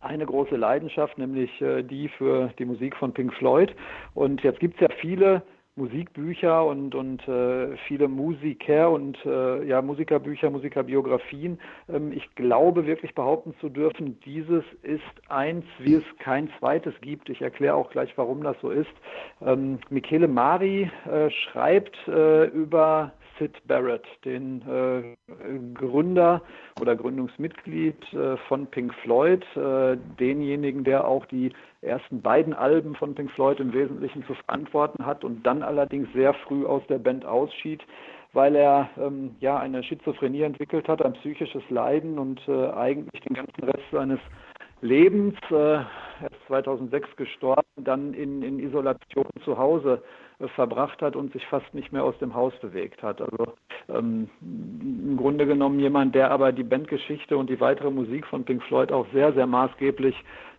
eine 0.00 0.24
große 0.24 0.54
Leidenschaft, 0.54 1.18
nämlich 1.18 1.50
die 1.58 2.08
für 2.16 2.52
die 2.58 2.64
Musik 2.64 2.94
von 2.96 3.12
Pink 3.12 3.34
Floyd. 3.34 3.74
Und 4.14 4.42
jetzt 4.42 4.60
gibt 4.60 4.74
es 4.74 4.80
ja 4.82 4.88
viele 5.00 5.42
Musikbücher 5.80 6.64
und, 6.66 6.94
und 6.94 7.26
äh, 7.26 7.76
viele 7.88 8.06
Musiker 8.06 8.90
und 8.90 9.16
äh, 9.24 9.64
ja, 9.64 9.80
Musikerbücher, 9.80 10.50
Musikerbiografien. 10.50 11.58
Ähm, 11.88 12.12
ich 12.12 12.34
glaube 12.34 12.86
wirklich 12.86 13.14
behaupten 13.14 13.54
zu 13.60 13.70
dürfen, 13.70 14.20
dieses 14.20 14.64
ist 14.82 15.00
eins, 15.28 15.64
wie 15.78 15.94
es 15.94 16.04
kein 16.18 16.50
zweites 16.58 16.94
gibt. 17.00 17.30
Ich 17.30 17.40
erkläre 17.40 17.74
auch 17.74 17.90
gleich, 17.90 18.12
warum 18.16 18.42
das 18.42 18.56
so 18.60 18.70
ist. 18.70 18.90
Ähm, 19.40 19.78
Michele 19.88 20.28
Mari 20.28 20.90
äh, 21.10 21.30
schreibt 21.30 21.96
äh, 22.08 22.44
über 22.46 23.12
Sid 23.40 23.66
Barrett, 23.66 24.06
den 24.24 24.62
äh, 24.68 25.16
Gründer 25.74 26.42
oder 26.80 26.94
Gründungsmitglied 26.94 28.12
äh, 28.12 28.36
von 28.48 28.66
Pink 28.66 28.94
Floyd, 29.02 29.44
äh, 29.56 29.96
denjenigen, 30.20 30.84
der 30.84 31.08
auch 31.08 31.26
die 31.26 31.52
ersten 31.80 32.20
beiden 32.20 32.52
Alben 32.52 32.94
von 32.94 33.14
Pink 33.14 33.32
Floyd 33.32 33.58
im 33.58 33.72
Wesentlichen 33.72 34.24
zu 34.26 34.34
verantworten 34.34 35.06
hat 35.06 35.24
und 35.24 35.44
dann 35.44 35.62
allerdings 35.62 36.12
sehr 36.12 36.34
früh 36.34 36.66
aus 36.66 36.82
der 36.88 36.98
Band 36.98 37.24
ausschied. 37.24 37.82
weil 38.32 38.54
er 38.54 38.88
ähm, 38.96 39.34
ja 39.40 39.58
eine 39.58 39.82
Schizophrenie 39.82 40.42
entwickelt 40.42 40.86
hat, 40.86 41.04
ein 41.04 41.14
psychisches 41.14 41.62
Leiden 41.68 42.16
und 42.16 42.40
äh, 42.46 42.70
eigentlich 42.70 43.22
den 43.22 43.34
ganzen 43.34 43.64
Rest 43.64 43.90
seines 43.90 44.20
Lebens, 44.82 45.34
äh, 45.50 45.54
er 45.54 46.30
ist 46.30 46.46
2006 46.46 47.16
gestorben, 47.16 47.62
dann 47.76 48.14
in, 48.14 48.42
in 48.42 48.58
Isolation 48.58 49.26
zu 49.44 49.58
Hause 49.58 50.02
äh, 50.38 50.48
verbracht 50.48 51.02
hat 51.02 51.16
und 51.16 51.32
sich 51.32 51.46
fast 51.46 51.72
nicht 51.74 51.92
mehr 51.92 52.04
aus 52.04 52.18
dem 52.18 52.34
Haus 52.34 52.52
bewegt 52.60 53.02
hat. 53.02 53.20
Also 53.20 53.54
ähm, 53.88 54.28
im 54.40 55.16
Grunde 55.16 55.46
genommen 55.46 55.80
jemand, 55.80 56.14
der 56.14 56.30
aber 56.30 56.52
die 56.52 56.64
Bandgeschichte 56.64 57.36
und 57.36 57.50
die 57.50 57.60
weitere 57.60 57.90
Musik 57.90 58.26
von 58.26 58.44
Pink 58.44 58.62
Floyd 58.64 58.92
auch 58.92 59.06
sehr, 59.12 59.32
sehr 59.32 59.46
maßgeblich 59.46 60.14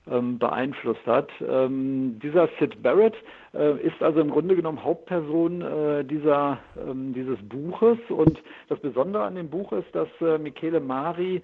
ähm, 0.10 0.40
beeinflusst 0.40 1.06
hat. 1.06 1.30
Ähm, 1.48 2.20
dieser 2.24 2.50
Sid 2.60 2.82
Barrett 2.82 3.16
äh, 3.54 3.78
ist 3.86 4.02
also 4.02 4.20
im 4.20 4.32
Grunde 4.32 4.56
genommen 4.56 4.84
Hauptperson 4.84 5.62
äh, 5.62 6.04
dieser, 6.04 6.60
ähm, 6.78 7.14
dieses 7.14 7.38
Buches 7.48 8.00
und 8.10 8.42
das 8.70 8.80
Besondere 8.80 9.24
an 9.24 9.36
dem 9.36 9.50
Buch 9.50 9.72
ist, 9.74 9.94
dass 9.94 10.10
äh, 10.22 10.38
Michele 10.38 10.80
Mari 10.80 11.42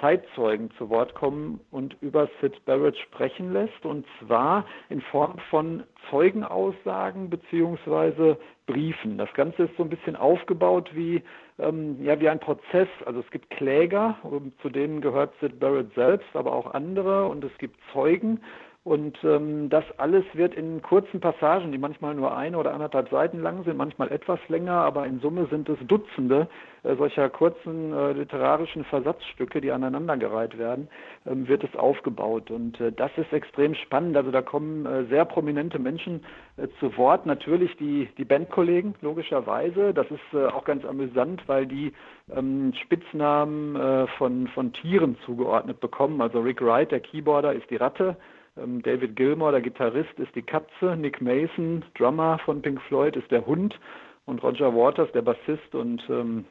Zeitzeugen 0.00 0.70
zu 0.78 0.90
Wort 0.90 1.14
kommen 1.14 1.60
und 1.72 1.96
über 2.00 2.28
Sid 2.40 2.64
Barrett 2.66 2.96
sprechen 2.98 3.52
lässt, 3.52 3.84
und 3.84 4.06
zwar 4.20 4.64
in 4.90 5.00
Form 5.00 5.38
von 5.50 5.82
Zeugenaussagen 6.08 7.28
beziehungsweise 7.30 8.38
Briefen. 8.66 9.18
Das 9.18 9.32
Ganze 9.34 9.64
ist 9.64 9.76
so 9.76 9.82
ein 9.82 9.88
bisschen 9.88 10.14
aufgebaut 10.14 10.90
wie, 10.94 11.20
ähm, 11.58 11.96
ja, 12.04 12.20
wie 12.20 12.28
ein 12.28 12.38
Prozess. 12.38 12.88
Also 13.06 13.20
es 13.20 13.30
gibt 13.30 13.50
Kläger, 13.50 14.16
zu 14.62 14.68
denen 14.68 15.00
gehört 15.00 15.34
Sid 15.40 15.58
Barrett 15.58 15.92
selbst, 15.94 16.28
aber 16.34 16.52
auch 16.52 16.72
andere, 16.72 17.26
und 17.26 17.42
es 17.42 17.56
gibt 17.58 17.76
Zeugen. 17.92 18.40
Und 18.86 19.18
ähm, 19.24 19.68
das 19.68 19.82
alles 19.96 20.24
wird 20.34 20.54
in 20.54 20.80
kurzen 20.80 21.18
Passagen, 21.18 21.72
die 21.72 21.78
manchmal 21.78 22.14
nur 22.14 22.36
eine 22.36 22.56
oder 22.56 22.72
anderthalb 22.72 23.08
Seiten 23.08 23.42
lang 23.42 23.64
sind, 23.64 23.76
manchmal 23.76 24.12
etwas 24.12 24.38
länger, 24.48 24.74
aber 24.74 25.08
in 25.08 25.18
Summe 25.18 25.48
sind 25.50 25.68
es 25.68 25.76
Dutzende 25.88 26.46
äh, 26.84 26.94
solcher 26.94 27.28
kurzen 27.28 27.92
äh, 27.92 28.12
literarischen 28.12 28.84
Versatzstücke, 28.84 29.60
die 29.60 29.72
aneinandergereiht 29.72 30.56
werden, 30.56 30.86
ähm, 31.26 31.48
wird 31.48 31.64
es 31.64 31.74
aufgebaut. 31.74 32.52
Und 32.52 32.80
äh, 32.80 32.92
das 32.92 33.10
ist 33.16 33.32
extrem 33.32 33.74
spannend. 33.74 34.16
Also 34.16 34.30
da 34.30 34.40
kommen 34.40 34.86
äh, 34.86 35.04
sehr 35.06 35.24
prominente 35.24 35.80
Menschen 35.80 36.24
äh, 36.56 36.68
zu 36.78 36.96
Wort. 36.96 37.26
Natürlich 37.26 37.76
die, 37.78 38.08
die 38.16 38.24
Bandkollegen, 38.24 38.94
logischerweise. 39.00 39.94
Das 39.94 40.06
ist 40.12 40.32
äh, 40.32 40.46
auch 40.46 40.64
ganz 40.64 40.84
amüsant, 40.84 41.42
weil 41.48 41.66
die 41.66 41.92
ähm, 42.32 42.72
Spitznamen 42.84 44.06
von, 44.18 44.46
von 44.48 44.72
Tieren 44.72 45.16
zugeordnet 45.24 45.80
bekommen. 45.80 46.20
Also 46.20 46.40
Rick 46.40 46.60
Wright, 46.60 46.92
der 46.92 47.00
Keyboarder, 47.00 47.52
ist 47.52 47.68
die 47.70 47.76
Ratte. 47.76 48.16
Ähm, 48.56 48.82
David 48.82 49.16
Gilmour, 49.16 49.52
der 49.52 49.60
Gitarrist, 49.60 50.18
ist 50.18 50.34
die 50.34 50.42
Katze. 50.42 50.96
Nick 50.96 51.20
Mason, 51.20 51.84
Drummer 51.96 52.38
von 52.44 52.62
Pink 52.62 52.80
Floyd, 52.82 53.16
ist 53.16 53.30
der 53.30 53.46
Hund. 53.46 53.78
Und 54.24 54.42
Roger 54.42 54.74
Waters, 54.74 55.10
der 55.12 55.22
Bassist 55.22 55.74
und 55.74 56.02
ähm, 56.10 56.44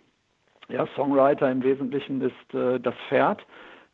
ja, 0.69 0.87
Songwriter 0.95 1.51
im 1.51 1.61
Wesentlichen, 1.61 2.21
ist 2.21 2.53
äh, 2.53 2.79
das 2.79 2.95
Pferd. 3.09 3.45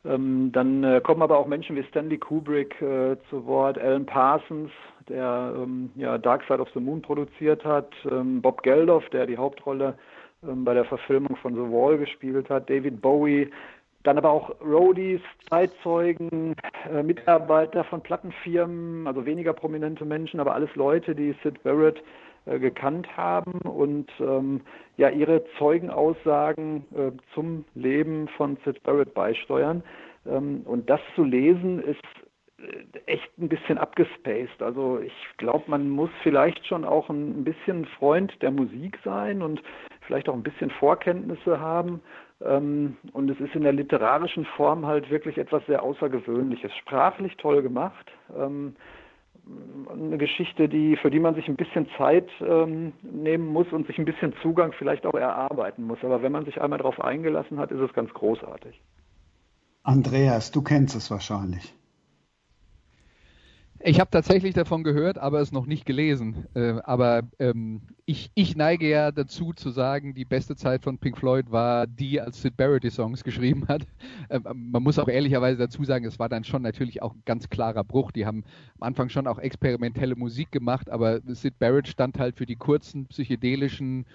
Ähm, 0.04 0.50
dann 0.52 0.82
äh, 0.82 1.00
kommen 1.00 1.22
aber 1.22 1.38
auch 1.38 1.46
Menschen 1.46 1.76
wie 1.76 1.84
Stanley 1.84 2.18
Kubrick 2.18 2.80
äh, 2.82 3.16
zu 3.30 3.46
Wort, 3.46 3.78
Alan 3.78 4.04
Parsons, 4.04 4.70
der 5.08 5.54
ähm, 5.56 5.90
ja, 5.94 6.18
Dark 6.18 6.42
Side 6.48 6.60
of 6.60 6.68
the 6.74 6.80
Moon 6.80 7.02
produziert 7.02 7.64
hat, 7.64 7.92
ähm, 8.10 8.42
Bob 8.42 8.62
Geldof, 8.62 9.08
der 9.10 9.26
die 9.26 9.36
Hauptrolle 9.36 9.94
ähm, 10.42 10.64
bei 10.64 10.74
der 10.74 10.84
Verfilmung 10.84 11.36
von 11.36 11.54
The 11.54 11.60
Wall 11.60 11.98
gespielt 11.98 12.50
hat, 12.50 12.68
David 12.68 13.00
Bowie, 13.00 13.48
dann 14.02 14.18
aber 14.18 14.30
auch 14.30 14.50
Roadies, 14.60 15.20
Zeitzeugen, 15.48 16.56
äh, 16.92 17.02
Mitarbeiter 17.02 17.84
von 17.84 18.00
Plattenfirmen, 18.00 19.06
also 19.06 19.24
weniger 19.26 19.52
prominente 19.52 20.04
Menschen, 20.04 20.40
aber 20.40 20.54
alles 20.54 20.74
Leute, 20.74 21.14
die 21.14 21.34
Sid 21.42 21.62
Barrett 21.62 22.02
äh, 22.46 22.58
gekannt 22.58 23.16
haben 23.16 23.60
und 23.60 24.10
ähm, 24.18 24.62
ja 24.96 25.08
ihre 25.08 25.44
Zeugenaussagen 25.58 26.84
äh, 26.96 27.12
zum 27.34 27.64
Leben 27.74 28.28
von 28.36 28.56
Sid 28.64 28.82
Barrett 28.82 29.14
beisteuern. 29.14 29.82
Ähm, 30.26 30.62
und 30.64 30.90
das 30.90 31.00
zu 31.14 31.22
lesen 31.22 31.80
ist 31.82 32.02
äh, 32.58 32.98
echt 33.06 33.38
ein 33.38 33.48
bisschen 33.48 33.78
abgespaced. 33.78 34.60
Also 34.60 34.98
ich 34.98 35.12
glaube, 35.36 35.64
man 35.68 35.88
muss 35.88 36.10
vielleicht 36.24 36.66
schon 36.66 36.84
auch 36.84 37.08
ein 37.10 37.44
bisschen 37.44 37.86
Freund 37.98 38.32
der 38.42 38.50
Musik 38.50 38.98
sein 39.04 39.42
und 39.42 39.62
vielleicht 40.00 40.28
auch 40.28 40.34
ein 40.34 40.42
bisschen 40.42 40.70
Vorkenntnisse 40.70 41.60
haben 41.60 42.00
und 42.44 43.30
es 43.30 43.40
ist 43.40 43.54
in 43.54 43.62
der 43.62 43.72
literarischen 43.72 44.44
Form 44.44 44.86
halt 44.86 45.10
wirklich 45.10 45.38
etwas 45.38 45.64
sehr 45.66 45.82
Außergewöhnliches. 45.82 46.72
Sprachlich 46.76 47.36
toll 47.36 47.62
gemacht. 47.62 48.10
Ähm, 48.36 48.74
eine 49.90 50.18
Geschichte, 50.18 50.68
die, 50.68 50.96
für 50.96 51.10
die 51.10 51.18
man 51.18 51.34
sich 51.34 51.48
ein 51.48 51.56
bisschen 51.56 51.88
Zeit 51.96 52.28
ähm, 52.40 52.92
nehmen 53.02 53.48
muss 53.48 53.66
und 53.72 53.86
sich 53.86 53.98
ein 53.98 54.04
bisschen 54.04 54.32
Zugang 54.40 54.72
vielleicht 54.72 55.04
auch 55.04 55.14
erarbeiten 55.14 55.84
muss. 55.84 55.98
Aber 56.02 56.22
wenn 56.22 56.32
man 56.32 56.44
sich 56.44 56.60
einmal 56.60 56.78
darauf 56.78 57.00
eingelassen 57.00 57.58
hat, 57.58 57.70
ist 57.70 57.80
es 57.80 57.92
ganz 57.92 58.12
großartig. 58.14 58.80
Andreas, 59.82 60.52
du 60.52 60.62
kennst 60.62 60.94
es 60.94 61.10
wahrscheinlich. 61.10 61.74
Ich 63.84 63.98
habe 63.98 64.10
tatsächlich 64.10 64.54
davon 64.54 64.84
gehört, 64.84 65.18
aber 65.18 65.40
es 65.40 65.50
noch 65.50 65.66
nicht 65.66 65.84
gelesen. 65.84 66.46
Äh, 66.54 66.74
aber 66.84 67.22
ähm, 67.40 67.82
ich, 68.06 68.30
ich, 68.34 68.54
neige 68.54 68.88
ja 68.88 69.10
dazu 69.10 69.52
zu 69.52 69.70
sagen, 69.70 70.14
die 70.14 70.24
beste 70.24 70.54
Zeit 70.54 70.84
von 70.84 70.98
Pink 70.98 71.18
Floyd 71.18 71.50
war 71.50 71.88
die, 71.88 72.20
als 72.20 72.40
Sid 72.40 72.56
Barrett 72.56 72.84
die 72.84 72.90
Songs 72.90 73.24
geschrieben 73.24 73.66
hat. 73.66 73.82
Ähm, 74.30 74.44
man 74.70 74.82
muss 74.84 75.00
auch 75.00 75.08
ehrlicherweise 75.08 75.58
dazu 75.58 75.82
sagen, 75.82 76.04
es 76.04 76.20
war 76.20 76.28
dann 76.28 76.44
schon 76.44 76.62
natürlich 76.62 77.02
auch 77.02 77.14
ein 77.14 77.22
ganz 77.24 77.48
klarer 77.48 77.82
Bruch. 77.82 78.12
Die 78.12 78.24
haben 78.24 78.44
am 78.78 78.86
Anfang 78.86 79.08
schon 79.08 79.26
auch 79.26 79.38
experimentelle 79.38 80.14
Musik 80.14 80.52
gemacht, 80.52 80.88
aber 80.88 81.20
Sid 81.26 81.58
Barrett 81.58 81.88
stand 81.88 82.20
halt 82.20 82.36
für 82.36 82.46
die 82.46 82.56
kurzen 82.56 83.06
psychedelischen 83.06 84.06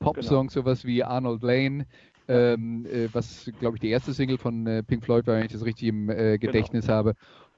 Pop-Songs, 0.00 0.52
genau. 0.52 0.64
sowas 0.64 0.84
wie 0.84 1.02
Arnold 1.02 1.42
Lane. 1.42 1.86
Ähm, 2.26 2.86
äh, 2.86 3.08
was, 3.12 3.50
glaube 3.58 3.76
ich, 3.76 3.80
die 3.80 3.90
erste 3.90 4.14
Single 4.14 4.38
von 4.38 4.66
äh, 4.66 4.82
Pink 4.82 5.04
Floyd 5.04 5.26
war, 5.26 5.36
wenn 5.36 5.44
ich 5.44 5.52
das 5.52 5.64
richtig 5.64 5.88
im 5.88 6.08
äh, 6.08 6.38
Gedächtnis 6.38 6.86
genau. 6.86 6.96
habe. 6.96 7.14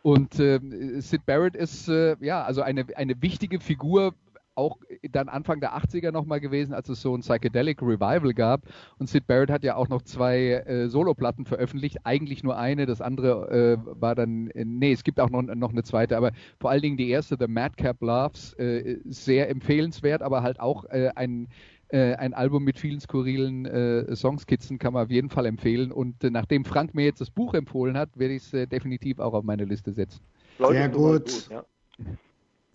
Und 0.07 0.39
äh, 0.39 0.61
Sid 1.01 1.27
Barrett 1.27 1.57
ist 1.57 1.89
äh, 1.89 2.15
ja 2.21 2.45
also 2.45 2.63
eine, 2.63 2.87
eine 2.95 3.21
wichtige 3.23 3.59
Figur, 3.59 4.15
auch 4.55 4.79
dann 5.11 5.29
Anfang 5.29 5.59
der 5.59 5.77
80er 5.77 6.13
nochmal 6.13 6.39
gewesen, 6.39 6.75
als 6.75 6.89
es 6.89 7.03
so 7.03 7.13
ein 7.13 7.23
Psychedelic 7.23 7.83
Revival 7.83 8.33
gab. 8.33 8.63
Und 8.99 9.09
Sid 9.09 9.27
Barrett 9.27 9.51
hat 9.51 9.65
ja 9.65 9.75
auch 9.75 9.89
noch 9.89 10.03
zwei 10.03 10.63
äh, 10.65 10.89
Soloplatten 10.89 11.45
veröffentlicht, 11.45 11.99
eigentlich 12.05 12.45
nur 12.45 12.57
eine, 12.57 12.87
das 12.87 13.01
andere 13.01 13.51
äh, 13.51 14.01
war 14.01 14.15
dann, 14.15 14.49
äh, 14.51 14.65
nee, 14.65 14.93
es 14.93 15.03
gibt 15.03 15.19
auch 15.19 15.29
noch, 15.29 15.43
noch 15.43 15.73
eine 15.73 15.83
zweite, 15.83 16.17
aber 16.17 16.31
vor 16.61 16.71
allen 16.71 16.83
Dingen 16.83 16.97
die 16.97 17.11
erste, 17.11 17.37
The 17.37 17.49
Madcap 17.49 18.01
Loves, 18.01 18.53
äh, 18.61 19.01
sehr 19.07 19.51
empfehlenswert, 19.51 20.23
aber 20.23 20.45
halt 20.45 20.61
auch 20.61 20.85
äh, 20.85 21.11
ein 21.17 21.49
äh, 21.89 22.15
ein 22.15 22.35
Album 22.35 22.65
mit 22.65 22.79
vielen 22.79 23.01
skurrilen 23.01 23.65
äh, 23.67 24.15
Songskizzen 24.17 24.79
kann 24.79 24.93
man 24.93 25.05
auf 25.05 25.11
jeden 25.11 25.31
Fall 25.31 25.47
empfehlen. 25.47 25.93
Und 25.93 26.23
äh, 26.25 26.31
nachdem 26.31 26.65
Frank 26.65 26.95
mir 26.95 27.05
jetzt 27.05 27.21
das 27.21 27.31
Buch 27.31 27.55
empfohlen 27.55 27.97
hat, 27.97 28.19
werde 28.19 28.35
ich 28.35 28.43
es 28.43 28.55
äh, 28.55 28.67
definitiv 28.67 29.19
auch 29.19 29.35
auf 29.35 29.45
meine 29.45 29.65
Liste 29.65 29.93
setzen. 29.93 30.21
Sehr 30.59 30.89
gut. 30.89 31.25
gut 31.25 31.49
ja. 31.51 31.65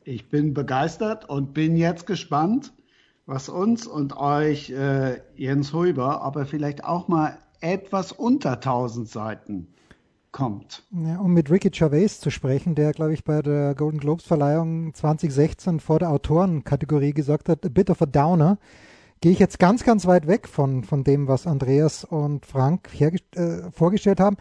Ich 0.04 0.30
bin 0.30 0.54
begeistert 0.54 1.30
und 1.30 1.54
bin 1.54 1.76
jetzt 1.76 2.08
gespannt, 2.08 2.74
was 3.26 3.50
uns 3.50 3.86
und 3.86 4.18
euch 4.18 4.72
äh, 4.72 5.22
Jens 5.36 5.74
Huber, 5.74 6.22
aber 6.22 6.46
vielleicht 6.46 6.84
auch 6.84 7.08
mal 7.08 7.38
etwas 7.60 8.12
unter 8.12 8.54
1000 8.54 9.08
Seiten 9.08 9.68
kommt. 10.32 10.84
Ja, 10.92 11.20
um 11.20 11.34
mit 11.34 11.52
Ricky 11.52 11.70
Gervais 11.70 12.20
zu 12.20 12.32
sprechen, 12.32 12.74
der, 12.74 12.94
glaube 12.94 13.14
ich, 13.14 13.24
bei 13.24 13.42
der 13.42 13.76
Golden 13.76 14.00
Globes 14.00 14.26
Verleihung 14.26 14.94
2016 14.94 15.80
vor 15.80 16.00
der 16.00 16.10
Autorenkategorie 16.10 17.14
gesagt 17.14 17.50
hat, 17.50 17.66
a 17.66 17.70
bit 17.70 17.90
of 17.90 18.02
a 18.02 18.06
downer 18.06 18.58
gehe 19.22 19.32
ich 19.32 19.40
jetzt 19.40 19.60
ganz, 19.60 19.84
ganz 19.84 20.08
weit 20.08 20.28
weg 20.28 20.48
von, 20.48 20.84
von 20.84 21.04
dem, 21.04 21.28
was 21.28 21.46
Andreas 21.46 22.04
und 22.04 22.46
Frank 22.46 22.90
äh, 23.00 23.72
vorgestellt 23.72 24.20
haben. 24.20 24.36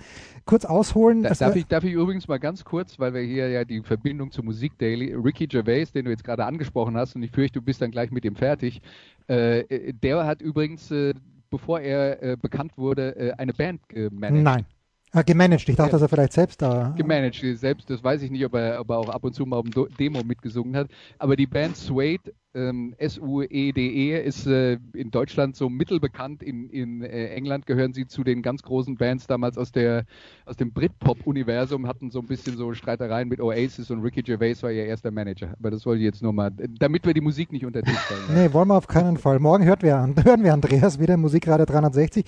Kurz 0.47 0.65
ausholen. 0.65 1.23
Da, 1.23 1.35
darf, 1.35 1.55
ich, 1.55 1.67
darf 1.67 1.85
ich 1.85 1.93
übrigens 1.93 2.27
mal 2.27 2.39
ganz 2.39 2.65
kurz, 2.65 2.99
weil 2.99 3.13
wir 3.13 3.21
hier 3.21 3.51
ja 3.51 3.65
die 3.65 3.83
Verbindung 3.83 4.31
zur 4.31 4.45
Musik 4.45 4.79
Daily, 4.79 5.13
Ricky 5.13 5.47
Gervais, 5.47 5.93
den 5.93 6.07
du 6.07 6.11
jetzt 6.11 6.25
gerade 6.25 6.47
angesprochen 6.47 6.97
hast, 6.97 7.15
und 7.15 7.23
ich 7.23 7.31
fürchte, 7.31 7.61
du 7.61 7.65
bist 7.65 7.83
dann 7.83 7.91
gleich 7.91 8.11
mit 8.11 8.25
ihm 8.25 8.37
fertig, 8.37 8.81
äh, 9.27 9.93
der 9.93 10.25
hat 10.25 10.41
übrigens, 10.41 10.91
äh, 10.91 11.13
bevor 11.51 11.81
er 11.81 12.23
äh, 12.23 12.37
bekannt 12.41 12.79
wurde, 12.79 13.17
äh, 13.17 13.33
eine 13.33 13.53
Band 13.53 13.87
gemanagt. 13.89 14.43
Nein. 14.43 14.67
Ah, 15.13 15.23
gemanagt. 15.23 15.69
Ich 15.69 15.75
dachte, 15.75 15.91
dass 15.91 16.03
er 16.03 16.09
vielleicht 16.09 16.33
selbst 16.33 16.63
da. 16.63 16.95
Gemanagt, 16.97 17.45
selbst. 17.55 17.91
Das 17.91 18.03
weiß 18.03 18.23
ich 18.23 18.31
nicht, 18.31 18.45
ob 18.45 18.55
er, 18.55 18.81
ob 18.81 18.91
er 18.91 18.99
auch 18.99 19.09
ab 19.09 19.25
und 19.25 19.35
zu 19.35 19.45
mal 19.45 19.57
auf 19.57 19.69
dem 19.69 19.89
Demo 19.99 20.23
mitgesungen 20.23 20.77
hat. 20.77 20.89
Aber 21.19 21.35
die 21.35 21.49
Band 21.49 21.77
Suede 21.77 22.33
ähm, 22.55 22.95
S-U-E-D-E 22.99 24.17
-E 24.17 24.21
ist 24.21 24.47
äh, 24.47 24.79
in 24.95 25.11
Deutschland 25.11 25.55
so 25.55 25.69
mittelbekannt. 25.69 26.43
In, 26.43 26.69
in 26.69 27.03
äh, 27.03 27.29
England 27.29 27.67
gehören 27.67 27.93
sie 27.93 28.07
zu 28.07 28.25
den 28.25 28.43
ganz 28.43 28.63
großen 28.63 28.97
Bands 28.97 29.27
damals 29.27 29.57
aus, 29.57 29.71
der, 29.71 30.05
aus 30.47 30.57
dem 30.57 30.73
Britpop-Universum, 30.73 31.87
hatten 31.87 32.11
so 32.11 32.19
ein 32.21 32.27
bisschen 32.27 32.57
so 32.57 32.75
Streitereien 32.75 33.29
mit 33.29 33.41
Oasis 33.41 33.91
und 33.91 34.03
Ricky 34.03 34.23
Gervais 34.23 34.63
war 34.63 34.73
ihr 34.73 34.85
erster 34.85 35.11
Manager. 35.11 35.55
Aber 35.59 35.71
das 35.71 35.87
wollte 35.87 36.01
ich 36.01 36.07
jetzt 36.07 36.23
nur 36.23 36.33
mal, 36.33 36.51
damit 36.51 37.07
wir 37.07 37.15
die 37.15 37.21
Musik 37.21 37.53
nicht 37.53 37.65
unter 37.65 37.83
Tisch 37.83 37.99
stellen. 37.99 38.21
nee, 38.35 38.53
wollen 38.53 38.69
wir 38.69 38.77
auf 38.77 38.89
keinen 38.89 39.17
Fall. 39.17 39.39
Morgen 39.39 39.65
hört 39.65 39.83
wir, 39.83 40.13
hören 40.25 40.43
wir 40.43 40.53
Andreas 40.53 40.99
wieder 40.99 41.15
im 41.15 41.21
Musikradio 41.21 41.67
360. 41.67 42.25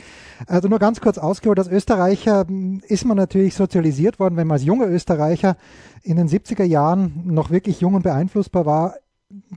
Also 0.47 0.69
nur 0.69 0.79
ganz 0.79 1.00
kurz 1.00 1.19
ausgeholt, 1.19 1.59
als 1.59 1.69
Österreicher 1.69 2.47
hm, 2.47 2.81
ist 2.87 3.05
man 3.05 3.17
natürlich 3.17 3.55
sozialisiert 3.55 4.21
worden, 4.21 4.37
wenn 4.37 4.47
man 4.47 4.57
als 4.57 4.64
junger 4.64 4.88
Österreicher 4.88 5.57
in 6.02 6.17
den 6.17 6.29
70er 6.29 6.64
Jahren 6.64 7.23
noch 7.26 7.50
wirklich 7.50 7.81
jung 7.81 7.95
und 7.95 8.02
beeinflussbar 8.02 8.67
war, 8.67 8.95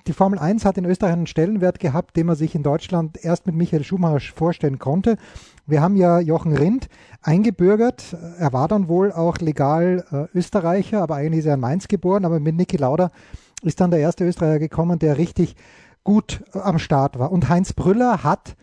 die 0.08 0.13
Formel 0.13 0.39
1 0.39 0.65
hat 0.65 0.77
in 0.77 0.86
Österreich 0.86 1.13
einen 1.13 1.27
Stellenwert 1.27 1.79
gehabt, 1.79 2.15
den 2.15 2.27
man 2.27 2.36
sich 2.36 2.55
in 2.55 2.63
Deutschland 2.63 3.24
erst 3.24 3.46
mit 3.46 3.55
Michael 3.55 3.84
Schumacher 3.84 4.20
vorstellen 4.20 4.79
konnte. 4.79 5.17
Wir 5.65 5.82
haben 5.82 5.96
ja 5.96 6.20
Jochen 6.20 6.55
Rindt 6.55 6.88
eingebürgert. 7.22 8.15
Er 8.38 8.53
war 8.53 8.67
dann 8.67 8.88
wohl 8.88 9.12
auch 9.12 9.38
legal 9.39 10.05
äh, 10.12 10.38
Österreicher, 10.38 11.01
aber 11.01 11.15
eigentlich 11.15 11.39
ist 11.39 11.48
er 11.48 11.55
in 11.55 11.60
Mainz 11.60 11.88
geboren. 11.88 12.25
Aber 12.25 12.39
mit 12.39 12.55
Niki 12.55 12.77
Lauda 12.77 13.12
ist 13.63 13.82
dann 13.82 13.91
der 13.91 14.00
erste 14.00 14.25
Österreicher 14.25 14.60
gekommen, 14.60 15.00
der 15.00 15.17
richtig 15.17 15.55
gut 16.03 16.44
äh, 16.53 16.60
am 16.60 16.79
Start 16.79 17.17
war. 17.17 17.32
Und 17.32 17.50
Heinz 17.50 17.74
Brüller 17.74 18.24
hat 18.24 18.55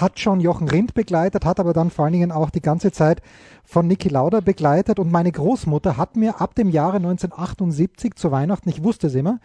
hat 0.00 0.20
schon 0.20 0.40
Jochen 0.40 0.68
Rindt 0.68 0.94
begleitet, 0.94 1.44
hat 1.44 1.60
aber 1.60 1.72
dann 1.72 1.90
vor 1.90 2.04
allen 2.04 2.14
Dingen 2.14 2.32
auch 2.32 2.50
die 2.50 2.60
ganze 2.60 2.92
Zeit 2.92 3.22
von 3.64 3.86
Niki 3.86 4.08
Lauda 4.08 4.40
begleitet. 4.40 4.98
Und 4.98 5.10
meine 5.10 5.32
Großmutter 5.32 5.96
hat 5.96 6.16
mir 6.16 6.40
ab 6.40 6.54
dem 6.54 6.68
Jahre 6.68 6.96
1978 6.96 8.14
zu 8.14 8.30
Weihnachten, 8.30 8.68
ich 8.68 8.82
wusste 8.82 9.08
es 9.08 9.14
immer, 9.14 9.38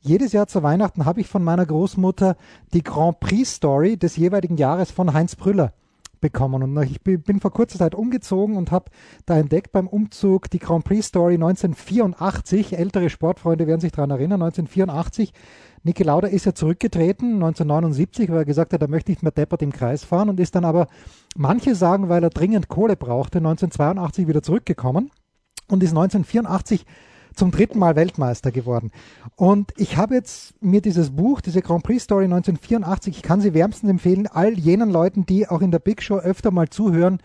jedes 0.00 0.32
Jahr 0.32 0.46
zu 0.46 0.62
Weihnachten 0.62 1.04
habe 1.04 1.20
ich 1.20 1.28
von 1.28 1.42
meiner 1.42 1.66
Großmutter 1.66 2.36
die 2.72 2.82
Grand 2.82 3.20
Prix 3.20 3.54
Story 3.54 3.96
des 3.96 4.16
jeweiligen 4.16 4.56
Jahres 4.56 4.90
von 4.90 5.12
Heinz 5.12 5.36
Brüller 5.36 5.72
bekommen. 6.26 6.62
Und 6.62 6.82
ich 6.82 7.00
bin 7.00 7.40
vor 7.40 7.52
kurzer 7.52 7.78
Zeit 7.78 7.94
umgezogen 7.94 8.56
und 8.56 8.70
habe 8.70 8.90
da 9.26 9.38
entdeckt 9.38 9.72
beim 9.72 9.86
Umzug 9.86 10.50
die 10.50 10.58
Grand 10.58 10.84
Prix 10.84 11.06
Story 11.06 11.34
1984. 11.34 12.76
Ältere 12.76 13.10
Sportfreunde 13.10 13.66
werden 13.66 13.80
sich 13.80 13.92
daran 13.92 14.10
erinnern. 14.10 14.42
1984 14.42 15.32
Niki 15.84 16.02
Lauda 16.02 16.26
ist 16.26 16.44
ja 16.44 16.52
zurückgetreten 16.52 17.34
1979, 17.34 18.28
weil 18.30 18.38
er 18.38 18.44
gesagt 18.44 18.72
hat, 18.72 18.82
er 18.82 18.88
möchte 18.88 19.12
nicht 19.12 19.22
mehr 19.22 19.30
deppert 19.30 19.62
im 19.62 19.72
Kreis 19.72 20.02
fahren 20.02 20.28
und 20.28 20.40
ist 20.40 20.56
dann 20.56 20.64
aber, 20.64 20.88
manche 21.36 21.76
sagen, 21.76 22.08
weil 22.08 22.24
er 22.24 22.30
dringend 22.30 22.66
Kohle 22.66 22.96
brauchte, 22.96 23.38
1982 23.38 24.26
wieder 24.26 24.42
zurückgekommen 24.42 25.12
und 25.68 25.84
ist 25.84 25.90
1984 25.90 26.84
zum 27.36 27.50
dritten 27.50 27.78
Mal 27.78 27.94
Weltmeister 27.94 28.50
geworden. 28.50 28.90
Und 29.36 29.72
ich 29.76 29.96
habe 29.96 30.14
jetzt 30.14 30.60
mir 30.62 30.80
dieses 30.80 31.10
Buch, 31.10 31.40
diese 31.40 31.62
Grand 31.62 31.84
Prix 31.84 32.02
Story 32.02 32.24
1984, 32.24 33.16
ich 33.16 33.22
kann 33.22 33.40
sie 33.40 33.54
wärmstens 33.54 33.90
empfehlen, 33.90 34.26
all 34.26 34.58
jenen 34.58 34.90
Leuten, 34.90 35.26
die 35.26 35.48
auch 35.48 35.60
in 35.60 35.70
der 35.70 35.78
Big 35.78 36.02
Show 36.02 36.16
öfter 36.16 36.50
mal 36.50 36.68
zuhören, 36.68 37.20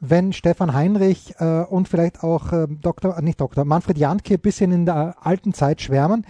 wenn 0.00 0.32
Stefan 0.32 0.74
Heinrich 0.74 1.34
äh, 1.38 1.62
und 1.62 1.88
vielleicht 1.88 2.22
auch 2.22 2.52
äh, 2.52 2.66
Dr., 2.68 3.20
nicht 3.20 3.40
Dr., 3.40 3.64
Manfred 3.64 3.98
Jantke 3.98 4.34
ein 4.34 4.40
bisschen 4.40 4.70
in 4.70 4.86
der 4.86 5.16
alten 5.20 5.52
Zeit 5.52 5.80
schwärmen. 5.80 6.24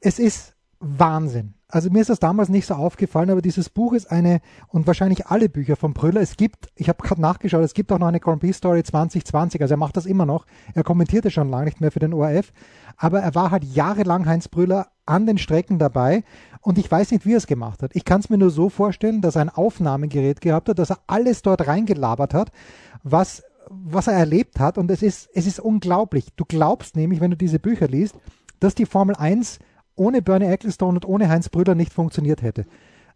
Es 0.00 0.18
ist 0.18 0.54
Wahnsinn. 0.80 1.53
Also 1.74 1.90
mir 1.90 2.02
ist 2.02 2.10
das 2.10 2.20
damals 2.20 2.50
nicht 2.50 2.66
so 2.66 2.74
aufgefallen, 2.74 3.30
aber 3.30 3.42
dieses 3.42 3.68
Buch 3.68 3.94
ist 3.94 4.08
eine, 4.08 4.40
und 4.68 4.86
wahrscheinlich 4.86 5.26
alle 5.26 5.48
Bücher 5.48 5.74
von 5.74 5.92
Brüller, 5.92 6.20
es 6.20 6.36
gibt, 6.36 6.68
ich 6.76 6.88
habe 6.88 7.02
gerade 7.02 7.20
nachgeschaut, 7.20 7.64
es 7.64 7.74
gibt 7.74 7.90
auch 7.90 7.98
noch 7.98 8.06
eine 8.06 8.20
Grand 8.20 8.38
Prix 8.38 8.58
Story 8.58 8.84
2020, 8.84 9.60
also 9.60 9.74
er 9.74 9.78
macht 9.78 9.96
das 9.96 10.06
immer 10.06 10.24
noch. 10.24 10.46
Er 10.74 10.84
kommentierte 10.84 11.32
schon 11.32 11.48
lange 11.48 11.64
nicht 11.64 11.80
mehr 11.80 11.90
für 11.90 11.98
den 11.98 12.14
ORF, 12.14 12.52
aber 12.96 13.22
er 13.22 13.34
war 13.34 13.50
halt 13.50 13.64
jahrelang 13.64 14.24
Heinz 14.24 14.46
Brüller 14.46 14.86
an 15.04 15.26
den 15.26 15.36
Strecken 15.36 15.80
dabei 15.80 16.22
und 16.60 16.78
ich 16.78 16.88
weiß 16.88 17.10
nicht, 17.10 17.26
wie 17.26 17.32
er 17.32 17.38
es 17.38 17.48
gemacht 17.48 17.82
hat. 17.82 17.90
Ich 17.96 18.04
kann 18.04 18.20
es 18.20 18.30
mir 18.30 18.38
nur 18.38 18.50
so 18.50 18.68
vorstellen, 18.68 19.20
dass 19.20 19.34
er 19.34 19.42
ein 19.42 19.50
Aufnahmegerät 19.50 20.40
gehabt 20.40 20.68
hat, 20.68 20.78
dass 20.78 20.90
er 20.90 21.00
alles 21.08 21.42
dort 21.42 21.66
reingelabert 21.66 22.34
hat, 22.34 22.52
was 23.02 23.42
was 23.68 24.06
er 24.06 24.14
erlebt 24.14 24.60
hat 24.60 24.78
und 24.78 24.90
es 24.92 25.02
ist, 25.02 25.28
es 25.32 25.46
ist 25.46 25.58
unglaublich. 25.58 26.26
Du 26.36 26.44
glaubst 26.44 26.94
nämlich, 26.94 27.20
wenn 27.20 27.30
du 27.30 27.36
diese 27.36 27.58
Bücher 27.58 27.88
liest, 27.88 28.14
dass 28.60 28.76
die 28.76 28.86
Formel 28.86 29.16
1 29.16 29.58
ohne 29.96 30.22
Bernie 30.22 30.46
Ecclestone 30.46 30.96
und 30.96 31.06
ohne 31.06 31.28
Heinz 31.28 31.48
Brüder 31.48 31.74
nicht 31.74 31.92
funktioniert 31.92 32.42
hätte. 32.42 32.64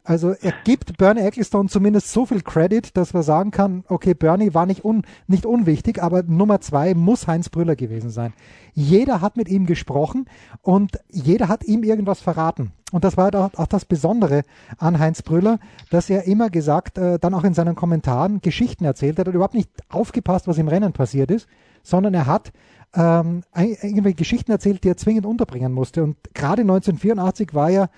Also 0.04 0.30
er 0.30 0.54
gibt 0.64 0.96
Bernie 0.96 1.20
Ecclestone 1.20 1.68
zumindest 1.68 2.12
so 2.12 2.24
viel 2.24 2.40
Credit, 2.40 2.96
dass 2.96 3.12
man 3.12 3.22
sagen 3.22 3.50
kann, 3.50 3.84
okay, 3.88 4.14
Bernie 4.14 4.54
war 4.54 4.64
nicht, 4.64 4.82
un, 4.82 5.02
nicht 5.26 5.44
unwichtig, 5.44 6.02
aber 6.02 6.22
Nummer 6.22 6.62
zwei 6.62 6.94
muss 6.94 7.26
Heinz 7.26 7.50
Brüller 7.50 7.76
gewesen 7.76 8.08
sein. 8.08 8.32
Jeder 8.72 9.20
hat 9.20 9.36
mit 9.36 9.50
ihm 9.50 9.66
gesprochen 9.66 10.24
und 10.62 10.98
jeder 11.10 11.48
hat 11.48 11.64
ihm 11.64 11.82
irgendwas 11.82 12.20
verraten. 12.20 12.72
Und 12.90 13.04
das 13.04 13.18
war 13.18 13.34
auch, 13.34 13.52
auch 13.58 13.66
das 13.66 13.84
Besondere 13.84 14.44
an 14.78 14.98
Heinz 14.98 15.20
Brüller, 15.20 15.58
dass 15.90 16.08
er 16.08 16.24
immer 16.24 16.48
gesagt, 16.48 16.96
äh, 16.96 17.18
dann 17.18 17.34
auch 17.34 17.44
in 17.44 17.52
seinen 17.52 17.74
Kommentaren 17.74 18.40
Geschichten 18.40 18.86
erzählt 18.86 19.18
hat. 19.18 19.26
Er 19.26 19.30
hat 19.32 19.34
überhaupt 19.34 19.52
nicht 19.52 19.70
aufgepasst, 19.90 20.48
was 20.48 20.56
im 20.56 20.68
Rennen 20.68 20.94
passiert 20.94 21.30
ist, 21.30 21.46
sondern 21.82 22.14
er 22.14 22.24
hat 22.24 22.52
ähm, 22.94 23.42
irgendwelche 23.54 24.16
Geschichten 24.16 24.50
erzählt, 24.50 24.84
die 24.84 24.88
er 24.88 24.96
zwingend 24.96 25.26
unterbringen 25.26 25.72
musste. 25.72 26.02
Und 26.02 26.16
gerade 26.34 26.62
1984 26.62 27.54
war 27.54 27.70
ja 27.70 27.88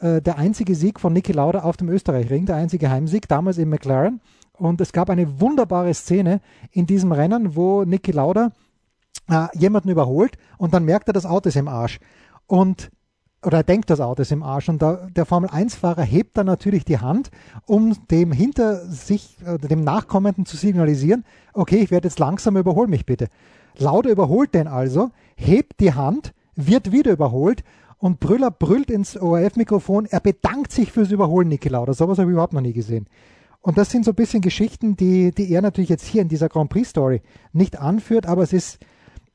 äh, 0.00 0.20
der 0.22 0.38
einzige 0.38 0.74
Sieg 0.74 1.00
von 1.00 1.12
Niki 1.12 1.32
Lauda 1.32 1.60
auf 1.60 1.76
dem 1.76 1.88
Österreichring, 1.88 2.46
der 2.46 2.56
einzige 2.56 2.90
Heimsieg, 2.90 3.28
damals 3.28 3.58
in 3.58 3.68
McLaren. 3.68 4.20
Und 4.52 4.80
es 4.80 4.92
gab 4.92 5.10
eine 5.10 5.40
wunderbare 5.40 5.92
Szene 5.94 6.40
in 6.70 6.86
diesem 6.86 7.12
Rennen, 7.12 7.56
wo 7.56 7.84
Niki 7.84 8.12
Lauda 8.12 8.52
äh, 9.28 9.46
jemanden 9.54 9.90
überholt 9.90 10.36
und 10.58 10.74
dann 10.74 10.84
merkt 10.84 11.08
er, 11.08 11.12
das 11.12 11.26
Auto 11.26 11.48
ist 11.48 11.56
im 11.56 11.68
Arsch. 11.68 11.98
Und 12.46 12.90
oder 13.44 13.58
er 13.58 13.64
denkt, 13.64 13.90
das 13.90 14.00
Auto 14.00 14.22
ist 14.22 14.32
im 14.32 14.42
Arsch. 14.42 14.68
Und 14.68 14.82
da, 14.82 15.06
der 15.14 15.24
Formel-1-Fahrer 15.24 16.02
hebt 16.02 16.36
dann 16.36 16.46
natürlich 16.46 16.84
die 16.84 16.98
Hand, 16.98 17.30
um 17.64 17.94
dem 18.10 18.32
hinter 18.32 18.84
sich, 18.86 19.36
äh, 19.46 19.58
dem 19.58 19.82
Nachkommenden 19.82 20.46
zu 20.46 20.56
signalisieren, 20.56 21.24
okay, 21.52 21.76
ich 21.76 21.90
werde 21.90 22.08
jetzt 22.08 22.18
langsam, 22.18 22.56
überhol 22.56 22.88
mich 22.88 23.06
bitte. 23.06 23.28
Lauder 23.80 24.10
überholt 24.10 24.54
den 24.54 24.68
also, 24.68 25.10
hebt 25.36 25.80
die 25.80 25.94
Hand, 25.94 26.32
wird 26.54 26.92
wieder 26.92 27.12
überholt 27.12 27.62
und 27.98 28.20
Brüller 28.20 28.50
brüllt 28.50 28.90
ins 28.90 29.16
ORF-Mikrofon, 29.16 30.06
er 30.06 30.20
bedankt 30.20 30.72
sich 30.72 30.92
fürs 30.92 31.10
Überholen, 31.10 31.48
Niki 31.48 31.68
Lauda. 31.68 31.92
Sowas 31.92 32.18
habe 32.18 32.30
ich 32.30 32.32
überhaupt 32.32 32.52
noch 32.52 32.60
nie 32.60 32.72
gesehen. 32.72 33.06
Und 33.60 33.78
das 33.78 33.90
sind 33.90 34.04
so 34.04 34.12
ein 34.12 34.16
bisschen 34.16 34.42
Geschichten, 34.42 34.96
die, 34.96 35.32
die 35.32 35.50
er 35.50 35.60
natürlich 35.60 35.90
jetzt 35.90 36.06
hier 36.06 36.22
in 36.22 36.28
dieser 36.28 36.48
Grand 36.48 36.70
Prix-Story 36.70 37.20
nicht 37.52 37.78
anführt, 37.78 38.26
aber 38.26 38.42
es 38.42 38.52
ist 38.52 38.78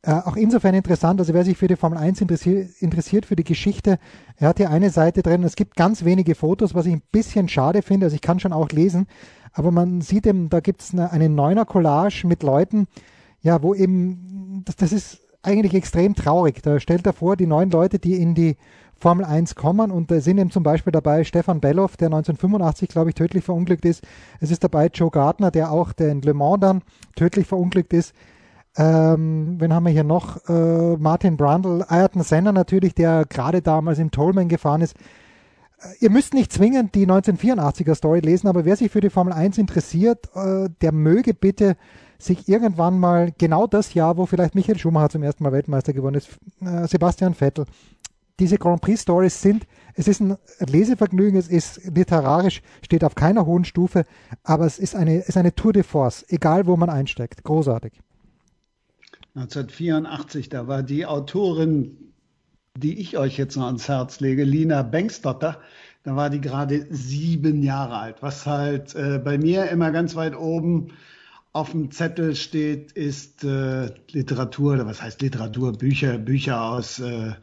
äh, 0.03 0.13
auch 0.13 0.35
insofern 0.35 0.73
interessant, 0.73 1.19
also 1.19 1.33
wer 1.33 1.43
sich 1.43 1.57
für 1.57 1.67
die 1.67 1.75
Formel 1.75 1.99
1 1.99 2.21
interessiert, 2.21 2.69
interessiert, 2.79 3.25
für 3.25 3.35
die 3.35 3.43
Geschichte, 3.43 3.99
er 4.37 4.49
hat 4.49 4.57
hier 4.57 4.69
eine 4.69 4.89
Seite 4.89 5.21
drin, 5.21 5.43
es 5.43 5.55
gibt 5.55 5.75
ganz 5.75 6.05
wenige 6.05 6.33
Fotos, 6.33 6.73
was 6.73 6.85
ich 6.85 6.93
ein 6.93 7.03
bisschen 7.11 7.49
schade 7.49 7.81
finde, 7.81 8.05
also 8.05 8.15
ich 8.15 8.21
kann 8.21 8.39
schon 8.39 8.53
auch 8.53 8.69
lesen, 8.69 9.05
aber 9.53 9.71
man 9.71 10.01
sieht 10.01 10.25
eben, 10.25 10.49
da 10.49 10.59
gibt 10.59 10.81
es 10.81 10.93
eine, 10.93 11.11
eine 11.11 11.29
Neuner-Collage 11.29 12.25
mit 12.25 12.41
Leuten, 12.41 12.87
ja, 13.41 13.61
wo 13.61 13.73
eben, 13.73 14.63
das, 14.65 14.75
das 14.75 14.91
ist 14.91 15.21
eigentlich 15.43 15.73
extrem 15.73 16.15
traurig. 16.15 16.61
Da 16.61 16.79
stellt 16.79 17.05
er 17.05 17.13
vor, 17.13 17.35
die 17.35 17.47
neun 17.47 17.71
Leute, 17.71 17.99
die 17.99 18.21
in 18.21 18.35
die 18.35 18.57
Formel 18.95 19.25
1 19.25 19.55
kommen 19.55 19.89
und 19.89 20.11
da 20.11 20.21
sind 20.21 20.37
eben 20.37 20.51
zum 20.51 20.61
Beispiel 20.61 20.91
dabei 20.91 21.23
Stefan 21.23 21.59
Belloff, 21.59 21.97
der 21.97 22.07
1985, 22.07 22.89
glaube 22.89 23.09
ich, 23.09 23.15
tödlich 23.15 23.43
verunglückt 23.43 23.83
ist. 23.83 24.03
Es 24.39 24.51
ist 24.51 24.63
dabei 24.63 24.87
Joe 24.93 25.09
Gardner, 25.09 25.49
der 25.49 25.71
auch 25.71 25.93
in 25.99 26.21
Le 26.21 26.35
Mans 26.35 26.59
dann 26.61 26.81
tödlich 27.15 27.47
verunglückt 27.47 27.93
ist. 27.93 28.13
Ähm, 28.77 29.55
wen 29.59 29.73
haben 29.73 29.85
wir 29.85 29.91
hier 29.91 30.03
noch? 30.03 30.47
Äh, 30.47 30.97
Martin 30.97 31.35
Brundle, 31.35 31.89
Ayrton 31.89 32.21
Senna 32.21 32.51
natürlich, 32.51 32.93
der 32.93 33.25
gerade 33.25 33.61
damals 33.61 33.99
im 33.99 34.11
Tolman 34.11 34.47
gefahren 34.47 34.81
ist. 34.81 34.95
Äh, 35.79 35.87
ihr 35.99 36.09
müsst 36.11 36.33
nicht 36.33 36.53
zwingend 36.53 36.93
die 36.95 37.07
1984er 37.07 37.95
Story 37.95 38.19
lesen, 38.19 38.47
aber 38.47 38.63
wer 38.63 38.77
sich 38.77 38.91
für 38.91 39.01
die 39.01 39.09
Formel 39.09 39.33
1 39.33 39.57
interessiert, 39.57 40.29
äh, 40.35 40.69
der 40.81 40.91
möge 40.93 41.33
bitte 41.33 41.75
sich 42.23 42.47
irgendwann 42.47 42.99
mal 42.99 43.31
genau 43.37 43.67
das 43.67 43.93
Jahr, 43.93 44.17
wo 44.17 44.25
vielleicht 44.25 44.55
Michael 44.55 44.77
Schumacher 44.77 45.09
zum 45.09 45.23
ersten 45.23 45.43
Mal 45.43 45.51
Weltmeister 45.51 45.93
geworden 45.93 46.15
ist, 46.15 46.29
äh, 46.61 46.87
Sebastian 46.87 47.33
Vettel, 47.33 47.65
diese 48.39 48.57
Grand 48.57 48.81
Prix 48.81 49.01
Stories 49.01 49.41
sind, 49.41 49.67
es 49.93 50.07
ist 50.07 50.19
ein 50.19 50.35
Lesevergnügen, 50.59 51.37
es 51.37 51.47
ist 51.47 51.81
literarisch, 51.85 52.61
steht 52.81 53.03
auf 53.03 53.15
keiner 53.15 53.45
hohen 53.45 53.65
Stufe, 53.65 54.05
aber 54.43 54.65
es 54.65 54.79
ist 54.79 54.95
eine, 54.95 55.19
ist 55.19 55.37
eine 55.37 55.53
Tour 55.53 55.73
de 55.73 55.83
Force, 55.83 56.25
egal 56.29 56.65
wo 56.65 56.75
man 56.75 56.89
einsteigt. 56.89 57.43
Großartig. 57.43 57.93
1984, 59.35 60.49
da 60.49 60.67
war 60.67 60.83
die 60.83 61.05
Autorin, 61.05 61.97
die 62.75 62.99
ich 62.99 63.17
euch 63.17 63.37
jetzt 63.37 63.55
noch 63.55 63.65
ans 63.65 63.87
Herz 63.87 64.19
lege, 64.19 64.43
Lina 64.43 64.81
Bengstotter, 64.81 65.59
da 66.03 66.15
war 66.15 66.29
die 66.29 66.41
gerade 66.41 66.87
sieben 66.89 67.61
Jahre 67.61 67.97
alt, 67.97 68.21
was 68.21 68.45
halt 68.45 68.95
äh, 68.95 69.19
bei 69.23 69.37
mir 69.37 69.69
immer 69.69 69.91
ganz 69.91 70.15
weit 70.15 70.35
oben 70.35 70.93
auf 71.53 71.71
dem 71.71 71.91
Zettel 71.91 72.35
steht, 72.35 72.93
ist 72.93 73.43
äh, 73.43 73.93
Literatur, 74.11 74.73
oder 74.73 74.85
was 74.85 75.01
heißt 75.01 75.21
Literatur, 75.21 75.73
Bücher, 75.73 76.17
Bücher 76.17 76.63
aus, 76.63 76.99
äh, 76.99 77.33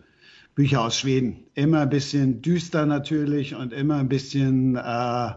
Bücher 0.55 0.83
aus 0.85 0.99
Schweden. 0.99 1.45
Immer 1.55 1.83
ein 1.83 1.91
bisschen 1.91 2.41
düster 2.41 2.87
natürlich 2.87 3.55
und 3.55 3.73
immer 3.73 3.97
ein 3.97 4.09
bisschen 4.09 4.77
äh, 4.77 5.33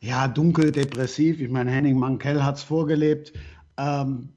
ja, 0.00 0.28
dunkel, 0.28 0.72
depressiv. 0.72 1.40
Ich 1.40 1.50
meine, 1.50 1.70
Henning 1.70 1.98
Mankell 1.98 2.42
hat 2.42 2.56
es 2.56 2.62
vorgelebt. 2.62 3.32
Ähm, 3.76 4.30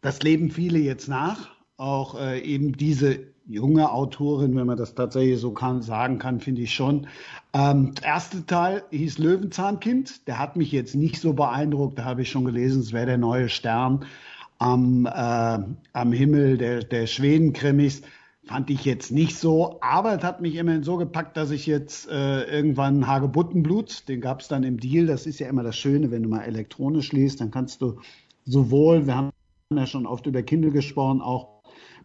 das 0.00 0.22
leben 0.22 0.50
viele 0.50 0.78
jetzt 0.78 1.08
nach. 1.08 1.50
Auch 1.76 2.20
äh, 2.20 2.40
eben 2.40 2.72
diese 2.76 3.33
junge 3.46 3.92
Autorin, 3.92 4.56
wenn 4.56 4.66
man 4.66 4.76
das 4.76 4.94
tatsächlich 4.94 5.38
so 5.38 5.52
kann, 5.52 5.82
sagen 5.82 6.18
kann, 6.18 6.40
finde 6.40 6.62
ich 6.62 6.74
schon. 6.74 7.06
Ähm, 7.52 7.94
der 7.94 8.04
erste 8.04 8.46
Teil 8.46 8.84
hieß 8.90 9.18
Löwenzahnkind. 9.18 10.26
Der 10.26 10.38
hat 10.38 10.56
mich 10.56 10.72
jetzt 10.72 10.94
nicht 10.94 11.20
so 11.20 11.34
beeindruckt. 11.34 11.98
Da 11.98 12.04
habe 12.04 12.22
ich 12.22 12.30
schon 12.30 12.44
gelesen, 12.44 12.80
es 12.80 12.92
wäre 12.92 13.06
der 13.06 13.18
neue 13.18 13.48
Stern 13.48 14.04
am, 14.58 15.06
äh, 15.06 15.58
am 15.92 16.12
Himmel 16.12 16.56
der, 16.56 16.82
der 16.84 17.06
Schweden-Krimis. 17.06 18.02
Fand 18.46 18.68
ich 18.68 18.84
jetzt 18.84 19.10
nicht 19.10 19.38
so, 19.38 19.78
aber 19.80 20.18
es 20.18 20.22
hat 20.22 20.42
mich 20.42 20.56
immerhin 20.56 20.82
so 20.82 20.98
gepackt, 20.98 21.38
dass 21.38 21.50
ich 21.50 21.66
jetzt 21.66 22.08
äh, 22.10 22.42
irgendwann 22.44 23.06
Hagebuttenblut, 23.06 24.06
den 24.06 24.20
gab 24.20 24.40
es 24.40 24.48
dann 24.48 24.64
im 24.64 24.78
Deal. 24.78 25.06
Das 25.06 25.26
ist 25.26 25.38
ja 25.38 25.48
immer 25.48 25.62
das 25.62 25.78
Schöne, 25.78 26.10
wenn 26.10 26.22
du 26.22 26.28
mal 26.28 26.42
elektronisch 26.42 27.12
liest, 27.12 27.40
dann 27.40 27.50
kannst 27.50 27.80
du 27.80 28.00
sowohl, 28.44 29.06
wir 29.06 29.16
haben 29.16 29.30
ja 29.72 29.86
schon 29.86 30.06
oft 30.06 30.26
über 30.26 30.42
Kindle 30.42 30.72
gesprochen, 30.72 31.22
auch 31.22 31.53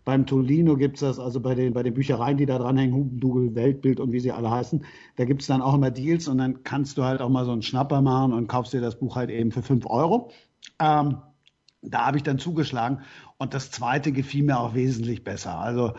beim 0.10 0.26
Tolino 0.26 0.76
gibt 0.76 0.96
es 0.96 1.02
das, 1.02 1.20
also 1.20 1.40
bei 1.40 1.54
den, 1.54 1.72
bei 1.72 1.84
den 1.84 1.94
Büchereien, 1.94 2.36
die 2.36 2.48
da 2.48 2.58
dranhängen, 2.58 2.96
Hubendugel, 2.96 3.54
Weltbild 3.54 4.00
und 4.00 4.12
wie 4.12 4.20
sie 4.20 4.32
alle 4.32 4.50
heißen, 4.50 4.84
da 5.18 5.26
gibt 5.26 5.42
es 5.42 5.48
dann 5.48 5.62
auch 5.62 5.76
immer 5.76 5.92
Deals 5.92 6.28
und 6.28 6.40
dann 6.40 6.64
kannst 6.64 6.98
du 6.98 7.04
halt 7.04 7.22
auch 7.22 7.30
mal 7.30 7.46
so 7.46 7.52
einen 7.52 7.62
Schnapper 7.62 8.02
machen 8.02 8.34
und 8.34 8.48
kaufst 8.48 8.74
dir 8.74 8.82
das 8.82 8.98
Buch 8.98 9.16
halt 9.16 9.30
eben 9.30 9.52
für 9.52 9.62
5 9.62 9.86
Euro. 9.86 10.32
Ähm, 10.80 11.18
da 11.84 12.08
habe 12.08 12.18
ich 12.18 12.24
dann 12.24 12.40
zugeschlagen 12.40 13.02
und 13.38 13.54
das 13.54 13.70
zweite 13.70 14.12
gefiel 14.12 14.46
mir 14.46 14.60
auch 14.60 14.74
wesentlich 14.74 15.24
besser. 15.24 15.60
Also 15.60 15.94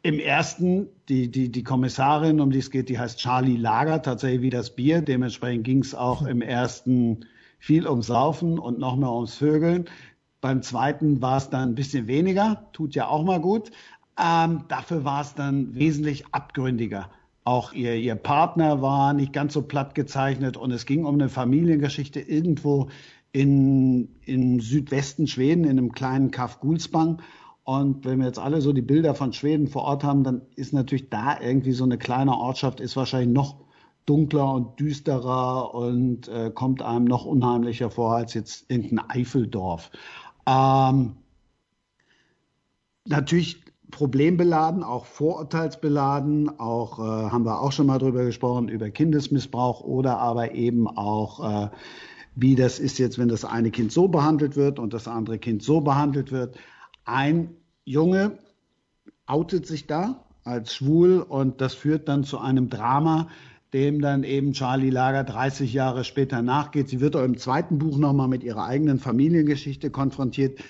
im 0.00 0.18
ersten, 0.18 0.88
die, 1.10 1.30
die, 1.30 1.52
die 1.52 1.62
Kommissarin, 1.62 2.40
um 2.40 2.50
die 2.50 2.60
es 2.60 2.70
geht, 2.70 2.88
die 2.88 2.98
heißt 2.98 3.18
Charlie 3.18 3.58
Lager, 3.58 4.00
tatsächlich 4.00 4.40
wie 4.40 4.50
das 4.50 4.74
Bier. 4.74 5.02
Dementsprechend 5.02 5.64
ging 5.64 5.80
es 5.80 5.94
auch 5.94 6.22
im 6.22 6.40
ersten 6.40 7.26
viel 7.58 7.86
ums 7.86 8.06
Saufen 8.06 8.58
und 8.58 8.78
noch 8.78 8.96
mehr 8.96 9.12
ums 9.12 9.34
Vögeln. 9.34 9.84
Beim 10.44 10.60
zweiten 10.60 11.22
war 11.22 11.38
es 11.38 11.48
dann 11.48 11.70
ein 11.70 11.74
bisschen 11.74 12.06
weniger, 12.06 12.66
tut 12.74 12.94
ja 12.94 13.08
auch 13.08 13.24
mal 13.24 13.40
gut. 13.40 13.70
Ähm, 14.22 14.64
dafür 14.68 15.02
war 15.02 15.22
es 15.22 15.34
dann 15.34 15.74
wesentlich 15.74 16.26
abgründiger. 16.32 17.08
Auch 17.44 17.72
ihr, 17.72 17.94
ihr 17.94 18.14
Partner 18.14 18.82
war 18.82 19.14
nicht 19.14 19.32
ganz 19.32 19.54
so 19.54 19.62
platt 19.62 19.94
gezeichnet 19.94 20.58
und 20.58 20.70
es 20.70 20.84
ging 20.84 21.06
um 21.06 21.14
eine 21.14 21.30
Familiengeschichte 21.30 22.20
irgendwo 22.20 22.90
in, 23.32 24.10
in 24.26 24.60
Südwesten 24.60 25.26
Schweden, 25.26 25.64
in 25.64 25.78
einem 25.78 25.92
kleinen 25.92 26.30
Kaff 26.30 26.60
Gulsbang. 26.60 27.22
Und 27.62 28.04
wenn 28.04 28.18
wir 28.18 28.26
jetzt 28.26 28.38
alle 28.38 28.60
so 28.60 28.74
die 28.74 28.82
Bilder 28.82 29.14
von 29.14 29.32
Schweden 29.32 29.66
vor 29.68 29.84
Ort 29.84 30.04
haben, 30.04 30.24
dann 30.24 30.42
ist 30.56 30.74
natürlich 30.74 31.08
da 31.08 31.40
irgendwie 31.40 31.72
so 31.72 31.84
eine 31.84 31.96
kleine 31.96 32.36
Ortschaft, 32.36 32.80
ist 32.80 32.96
wahrscheinlich 32.96 33.32
noch 33.34 33.64
dunkler 34.06 34.52
und 34.52 34.78
düsterer 34.78 35.74
und 35.74 36.28
äh, 36.28 36.50
kommt 36.50 36.82
einem 36.82 37.06
noch 37.06 37.24
unheimlicher 37.24 37.90
vor 37.90 38.14
als 38.14 38.34
jetzt 38.34 38.70
irgendein 38.70 39.08
Eifeldorf. 39.08 39.90
Ähm, 40.46 41.16
natürlich 43.06 43.62
problembeladen, 43.90 44.82
auch 44.82 45.06
vorurteilsbeladen, 45.06 46.58
auch 46.58 46.98
äh, 46.98 47.30
haben 47.30 47.44
wir 47.44 47.60
auch 47.60 47.70
schon 47.70 47.86
mal 47.86 47.98
drüber 47.98 48.24
gesprochen, 48.24 48.68
über 48.68 48.90
Kindesmissbrauch 48.90 49.82
oder 49.82 50.18
aber 50.18 50.52
eben 50.54 50.88
auch, 50.88 51.66
äh, 51.66 51.68
wie 52.34 52.56
das 52.56 52.80
ist 52.80 52.98
jetzt, 52.98 53.18
wenn 53.18 53.28
das 53.28 53.44
eine 53.44 53.70
Kind 53.70 53.92
so 53.92 54.08
behandelt 54.08 54.56
wird 54.56 54.80
und 54.80 54.92
das 54.94 55.06
andere 55.06 55.38
Kind 55.38 55.62
so 55.62 55.80
behandelt 55.80 56.32
wird. 56.32 56.56
Ein 57.04 57.54
Junge 57.84 58.38
outet 59.26 59.66
sich 59.66 59.86
da 59.86 60.24
als 60.42 60.74
schwul 60.74 61.20
und 61.20 61.60
das 61.60 61.74
führt 61.74 62.08
dann 62.08 62.24
zu 62.24 62.38
einem 62.38 62.68
Drama, 62.68 63.28
dem 63.74 64.00
dann 64.00 64.22
eben 64.22 64.52
Charlie 64.52 64.88
Lager 64.90 65.24
30 65.24 65.74
Jahre 65.74 66.04
später 66.04 66.42
nachgeht. 66.42 66.88
Sie 66.88 67.00
wird 67.00 67.16
auch 67.16 67.24
im 67.24 67.36
zweiten 67.36 67.78
Buch 67.78 67.98
nochmal 67.98 68.28
mit 68.28 68.44
ihrer 68.44 68.64
eigenen 68.64 69.00
Familiengeschichte 69.00 69.90
konfrontiert. 69.90 70.60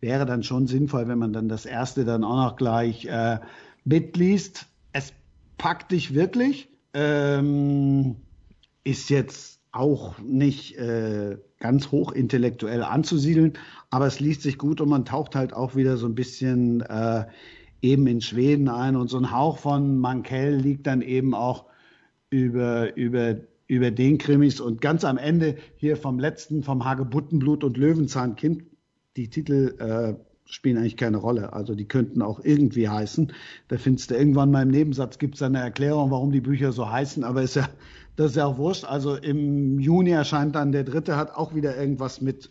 Wäre 0.00 0.24
dann 0.24 0.44
schon 0.44 0.68
sinnvoll, 0.68 1.08
wenn 1.08 1.18
man 1.18 1.32
dann 1.32 1.48
das 1.48 1.66
erste 1.66 2.04
dann 2.04 2.22
auch 2.22 2.36
noch 2.36 2.56
gleich 2.56 3.06
äh, 3.06 3.40
mitliest. 3.84 4.66
Es 4.92 5.12
packt 5.58 5.90
dich 5.90 6.14
wirklich. 6.14 6.68
Ähm, 6.94 8.16
ist 8.84 9.10
jetzt 9.10 9.58
auch 9.72 10.18
nicht 10.20 10.78
äh, 10.78 11.36
ganz 11.58 11.90
hoch 11.90 12.12
intellektuell 12.12 12.84
anzusiedeln, 12.84 13.54
aber 13.90 14.06
es 14.06 14.20
liest 14.20 14.42
sich 14.42 14.58
gut 14.58 14.80
und 14.80 14.88
man 14.88 15.04
taucht 15.04 15.34
halt 15.34 15.52
auch 15.52 15.74
wieder 15.74 15.96
so 15.96 16.06
ein 16.06 16.14
bisschen 16.14 16.82
äh, 16.82 17.24
eben 17.82 18.06
in 18.06 18.20
Schweden 18.20 18.68
ein 18.68 18.94
und 18.94 19.08
so 19.08 19.18
ein 19.18 19.32
Hauch 19.32 19.58
von 19.58 19.98
Mankell 19.98 20.54
liegt 20.54 20.86
dann 20.86 21.02
eben 21.02 21.34
auch 21.34 21.64
über, 22.34 22.96
über, 22.96 23.36
über 23.68 23.90
den 23.92 24.18
Krimis. 24.18 24.60
Und 24.60 24.80
ganz 24.80 25.04
am 25.04 25.18
Ende 25.18 25.54
hier 25.76 25.96
vom 25.96 26.18
letzten, 26.18 26.64
vom 26.64 26.84
Hagebuttenblut 26.84 27.62
und 27.62 27.76
Löwenzahnkind, 27.76 28.64
die 29.16 29.30
Titel 29.30 29.76
äh, 29.78 30.14
spielen 30.44 30.76
eigentlich 30.76 30.96
keine 30.96 31.18
Rolle. 31.18 31.52
Also 31.52 31.76
die 31.76 31.86
könnten 31.86 32.22
auch 32.22 32.40
irgendwie 32.42 32.88
heißen. 32.88 33.32
Da 33.68 33.78
findest 33.78 34.10
du 34.10 34.16
irgendwann 34.16 34.50
mal 34.50 34.62
im 34.62 34.70
Nebensatz 34.70 35.18
gibt 35.18 35.36
es 35.36 35.42
eine 35.42 35.60
Erklärung, 35.60 36.10
warum 36.10 36.32
die 36.32 36.40
Bücher 36.40 36.72
so 36.72 36.90
heißen, 36.90 37.22
aber 37.22 37.42
ist 37.42 37.54
ja, 37.54 37.68
das 38.16 38.32
ist 38.32 38.36
ja 38.36 38.46
auch 38.46 38.58
wurscht. 38.58 38.84
Also 38.84 39.14
im 39.14 39.78
Juni 39.78 40.10
erscheint 40.10 40.56
dann 40.56 40.72
der 40.72 40.82
dritte, 40.82 41.16
hat 41.16 41.36
auch 41.36 41.54
wieder 41.54 41.76
irgendwas 41.76 42.20
mit, 42.20 42.50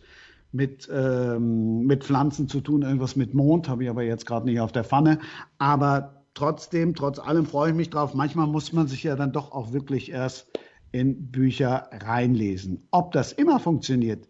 mit, 0.53 0.89
ähm, 0.93 1.81
mit 1.81 2.05
Pflanzen 2.05 2.47
zu 2.47 2.61
tun, 2.61 2.83
irgendwas 2.83 3.17
mit 3.17 3.33
Mond, 3.33 3.67
habe 3.67 3.83
ich 3.83 3.89
aber 3.89 4.03
jetzt 4.03 4.25
gerade 4.25 4.45
nicht 4.45 4.61
auf 4.61 4.71
der 4.71 4.85
Pfanne. 4.85 5.19
Aber 5.57 6.22
trotzdem, 6.33 6.95
trotz 6.95 7.19
allem 7.19 7.45
freue 7.45 7.69
ich 7.69 7.75
mich 7.75 7.89
drauf. 7.89 8.13
Manchmal 8.13 8.47
muss 8.47 8.73
man 8.73 8.87
sich 8.87 9.03
ja 9.03 9.15
dann 9.15 9.31
doch 9.31 9.51
auch 9.51 9.73
wirklich 9.73 10.11
erst 10.11 10.47
in 10.91 11.31
Bücher 11.31 11.89
reinlesen. 11.91 12.87
Ob 12.91 13.11
das 13.11 13.31
immer 13.31 13.59
funktioniert 13.59 14.27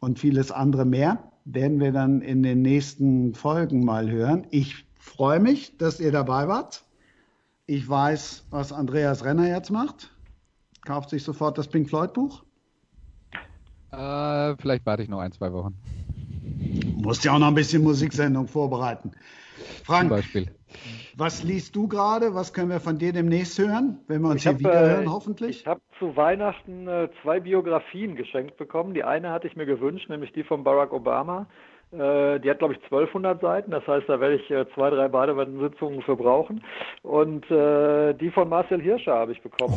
und 0.00 0.18
vieles 0.18 0.50
andere 0.50 0.84
mehr, 0.84 1.32
werden 1.44 1.80
wir 1.80 1.92
dann 1.92 2.20
in 2.20 2.42
den 2.42 2.62
nächsten 2.62 3.34
Folgen 3.34 3.84
mal 3.84 4.10
hören. 4.10 4.46
Ich 4.50 4.84
freue 4.98 5.40
mich, 5.40 5.76
dass 5.78 6.00
ihr 6.00 6.12
dabei 6.12 6.48
wart. 6.48 6.84
Ich 7.66 7.88
weiß, 7.88 8.46
was 8.50 8.72
Andreas 8.72 9.24
Renner 9.24 9.48
jetzt 9.48 9.70
macht. 9.70 10.10
Kauft 10.84 11.10
sich 11.10 11.22
sofort 11.22 11.58
das 11.58 11.68
Pink 11.68 11.88
Floyd 11.88 12.12
Buch. 12.12 12.44
Äh, 13.90 14.56
vielleicht 14.56 14.84
warte 14.84 15.02
ich 15.02 15.08
noch 15.08 15.20
ein, 15.20 15.32
zwei 15.32 15.52
Wochen. 15.52 15.74
Musst 16.96 17.24
ja 17.24 17.32
auch 17.32 17.38
noch 17.38 17.48
ein 17.48 17.54
bisschen 17.54 17.82
Musiksendung 17.82 18.46
vorbereiten. 18.46 19.12
Frank, 19.84 20.08
Zum 20.08 20.16
Beispiel. 20.16 20.50
Was 21.16 21.42
liest 21.42 21.74
du 21.74 21.88
gerade? 21.88 22.34
Was 22.34 22.52
können 22.52 22.70
wir 22.70 22.80
von 22.80 22.98
dir 22.98 23.12
demnächst 23.12 23.58
hören, 23.58 24.00
wenn 24.06 24.22
wir 24.22 24.28
uns 24.30 24.36
ich 24.36 24.42
hier 24.42 24.52
hab, 24.52 24.58
wieder 24.60 24.80
hören, 24.80 25.04
äh, 25.04 25.08
hoffentlich? 25.08 25.60
Ich 25.60 25.66
habe 25.66 25.80
zu 25.98 26.16
Weihnachten 26.16 26.86
äh, 26.86 27.08
zwei 27.22 27.40
Biografien 27.40 28.16
geschenkt 28.16 28.56
bekommen. 28.56 28.94
Die 28.94 29.04
eine 29.04 29.30
hatte 29.30 29.46
ich 29.46 29.56
mir 29.56 29.66
gewünscht, 29.66 30.08
nämlich 30.08 30.32
die 30.32 30.44
von 30.44 30.64
Barack 30.64 30.92
Obama. 30.92 31.46
Äh, 31.90 32.40
die 32.40 32.50
hat, 32.50 32.58
glaube 32.58 32.74
ich, 32.74 32.82
1200 32.84 33.40
Seiten. 33.40 33.70
Das 33.70 33.86
heißt, 33.86 34.08
da 34.08 34.20
werde 34.20 34.36
ich 34.36 34.50
äh, 34.50 34.66
zwei, 34.74 34.90
drei 34.90 35.08
Badewannensitzungen 35.08 36.02
für 36.02 36.16
brauchen. 36.16 36.62
Und 37.02 37.50
äh, 37.50 38.12
die 38.14 38.30
von 38.30 38.48
Marcel 38.48 38.80
Hirscher 38.80 39.14
habe 39.14 39.32
ich 39.32 39.42
bekommen. 39.42 39.74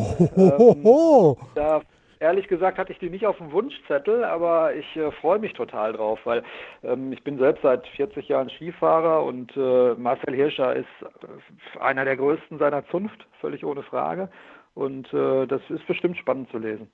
Oh, 0.84 1.38
ähm, 1.40 1.48
da 1.56 1.82
Ehrlich 2.22 2.48
gesagt 2.48 2.78
hatte 2.78 2.92
ich 2.92 3.00
die 3.00 3.10
nicht 3.10 3.26
auf 3.26 3.40
dem 3.40 3.52
Wunschzettel, 3.52 4.24
aber 4.24 4.76
ich 4.76 4.96
äh, 4.96 5.12
freue 5.12 5.40
mich 5.40 5.54
total 5.54 5.94
drauf, 5.94 6.20
weil 6.24 6.44
ähm, 6.84 7.12
ich 7.12 7.24
bin 7.24 7.40
selbst 7.40 7.64
seit 7.64 7.88
40 7.88 8.28
Jahren 8.28 8.52
Skifahrer 8.52 9.24
und 9.24 9.52
äh, 9.58 9.96
Marcel 9.96 10.36
Hirscher 10.36 10.76
ist 10.76 10.86
äh, 11.02 11.80
einer 11.80 12.06
der 12.06 12.18
größten 12.18 12.60
seiner 12.60 12.88
Zunft, 12.90 13.26
völlig 13.40 13.66
ohne 13.66 13.82
Frage. 13.82 14.30
Und 14.76 15.12
äh, 15.12 15.48
das 15.48 15.62
ist 15.70 15.88
bestimmt 15.88 16.16
spannend 16.16 16.52
zu 16.52 16.60
lesen. 16.60 16.92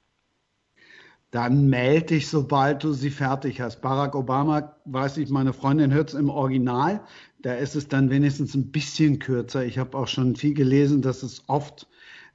Dann 1.31 1.69
melde 1.69 2.05
dich, 2.05 2.29
sobald 2.29 2.85
du 2.85 2.93
sie 2.93 3.09
fertig 3.09 3.59
hast. 3.59 3.81
Barack 3.81 4.15
Obama, 4.15 4.77
weiß 4.85 5.17
ich, 5.17 5.29
meine 5.29 5.51
Freundin 5.51 5.93
hört 5.93 6.07
es 6.07 6.15
im 6.15 6.29
Original. 6.29 7.01
Da 7.39 7.53
ist 7.53 7.75
es 7.75 7.89
dann 7.89 8.09
wenigstens 8.09 8.55
ein 8.55 8.71
bisschen 8.71 9.19
kürzer. 9.19 9.65
Ich 9.65 9.77
habe 9.77 9.97
auch 9.97 10.07
schon 10.07 10.37
viel 10.37 10.53
gelesen, 10.53 11.01
dass 11.01 11.21
es 11.21 11.43
oft 11.49 11.85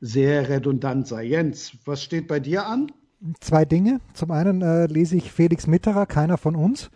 sehr 0.02 0.48
redundant 0.48 1.06
sei. 1.06 1.22
Jens, 1.22 1.78
was 1.84 2.02
steht 2.02 2.26
bei 2.26 2.40
dir 2.40 2.66
an? 2.66 2.90
Zwei 3.40 3.64
Dinge. 3.64 4.00
Zum 4.14 4.32
einen 4.32 4.60
äh, 4.60 4.86
lese 4.86 5.16
ich 5.16 5.30
Felix 5.30 5.68
Mitterer, 5.68 6.06
keiner 6.06 6.36
von 6.38 6.56
uns. 6.56 6.90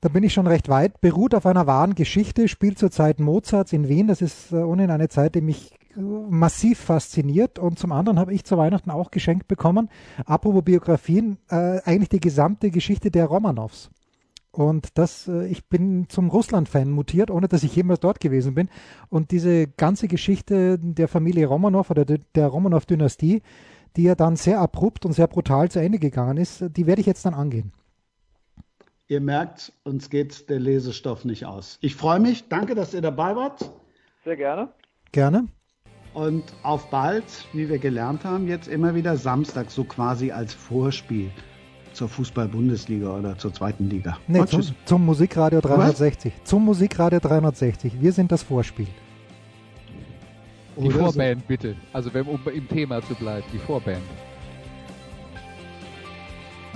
Da 0.00 0.08
bin 0.08 0.24
ich 0.24 0.34
schon 0.34 0.48
recht 0.48 0.68
weit. 0.68 1.00
Beruht 1.00 1.36
auf 1.36 1.46
einer 1.46 1.68
wahren 1.68 1.94
Geschichte, 1.94 2.48
spielt 2.48 2.78
zur 2.78 2.90
Zeit 2.90 3.20
Mozarts 3.20 3.72
in 3.72 3.88
Wien. 3.88 4.08
Das 4.08 4.22
ist 4.22 4.52
äh, 4.52 4.56
ohnehin 4.56 4.90
eine 4.90 5.08
Zeit, 5.08 5.36
die 5.36 5.40
mich 5.40 5.72
äh, 5.96 6.00
massiv 6.00 6.80
fasziniert. 6.80 7.60
Und 7.60 7.78
zum 7.78 7.92
anderen 7.92 8.18
habe 8.18 8.34
ich 8.34 8.44
zu 8.44 8.58
Weihnachten 8.58 8.90
auch 8.90 9.12
geschenkt 9.12 9.46
bekommen, 9.46 9.88
apropos 10.24 10.64
Biografien, 10.64 11.38
äh, 11.48 11.80
eigentlich 11.84 12.08
die 12.08 12.20
gesamte 12.20 12.72
Geschichte 12.72 13.12
der 13.12 13.26
Romanows. 13.26 13.90
Und 14.56 14.96
das, 14.96 15.28
äh, 15.28 15.46
ich 15.48 15.68
bin 15.68 16.08
zum 16.08 16.30
Russland-Fan 16.30 16.90
mutiert, 16.90 17.30
ohne 17.30 17.46
dass 17.46 17.62
ich 17.62 17.76
jemals 17.76 18.00
dort 18.00 18.20
gewesen 18.20 18.54
bin. 18.54 18.70
Und 19.10 19.30
diese 19.30 19.66
ganze 19.66 20.08
Geschichte 20.08 20.78
der 20.78 21.08
Familie 21.08 21.46
Romanov 21.46 21.90
oder 21.90 22.06
der 22.06 22.46
Romanov-Dynastie, 22.46 23.42
die 23.96 24.02
ja 24.02 24.14
dann 24.14 24.36
sehr 24.36 24.60
abrupt 24.60 25.04
und 25.04 25.12
sehr 25.12 25.26
brutal 25.26 25.70
zu 25.70 25.78
Ende 25.78 25.98
gegangen 25.98 26.38
ist, 26.38 26.64
die 26.70 26.86
werde 26.86 27.02
ich 27.02 27.06
jetzt 27.06 27.26
dann 27.26 27.34
angehen. 27.34 27.72
Ihr 29.08 29.20
merkt, 29.20 29.74
uns 29.84 30.08
geht 30.08 30.48
der 30.48 30.58
Lesestoff 30.58 31.26
nicht 31.26 31.44
aus. 31.44 31.76
Ich 31.82 31.94
freue 31.94 32.18
mich. 32.18 32.48
Danke, 32.48 32.74
dass 32.74 32.94
ihr 32.94 33.02
dabei 33.02 33.36
wart. 33.36 33.70
Sehr 34.24 34.36
gerne. 34.36 34.70
Gerne. 35.12 35.48
Und 36.14 36.44
auf 36.62 36.88
bald, 36.88 37.24
wie 37.52 37.68
wir 37.68 37.78
gelernt 37.78 38.24
haben, 38.24 38.48
jetzt 38.48 38.68
immer 38.68 38.94
wieder 38.94 39.18
Samstag, 39.18 39.70
so 39.70 39.84
quasi 39.84 40.32
als 40.32 40.54
Vorspiel 40.54 41.30
zur 41.96 42.08
Fußball-Bundesliga 42.08 43.08
oder 43.08 43.36
zur 43.38 43.52
zweiten 43.52 43.88
Liga. 43.88 44.18
Nee, 44.28 44.44
zum, 44.46 44.62
zum, 44.84 45.04
Musikradio 45.04 45.60
360. 45.60 46.32
Was? 46.36 46.44
Zum 46.44 46.64
Musikradio 46.64 47.18
360. 47.18 48.00
Wir 48.00 48.12
sind 48.12 48.30
das 48.30 48.42
Vorspiel. 48.42 48.86
Die 50.76 50.86
oder 50.86 50.98
Vorband 50.98 51.40
so. 51.40 51.46
bitte. 51.48 51.76
Also 51.92 52.12
wenn, 52.12 52.26
um 52.26 52.38
im 52.52 52.68
Thema 52.68 53.02
zu 53.02 53.14
bleiben, 53.14 53.46
die 53.52 53.58
Vorband. 53.58 54.02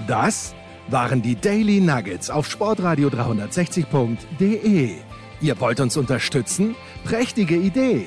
Das 0.06 0.54
waren 0.88 1.20
die 1.20 1.36
Daily 1.36 1.80
Nuggets 1.80 2.30
auf 2.30 2.50
Sportradio 2.50 3.08
360.de. 3.08 4.94
Ihr 5.42 5.60
wollt 5.60 5.80
uns 5.80 5.96
unterstützen? 5.96 6.74
Prächtige 7.04 7.56
Idee! 7.56 8.06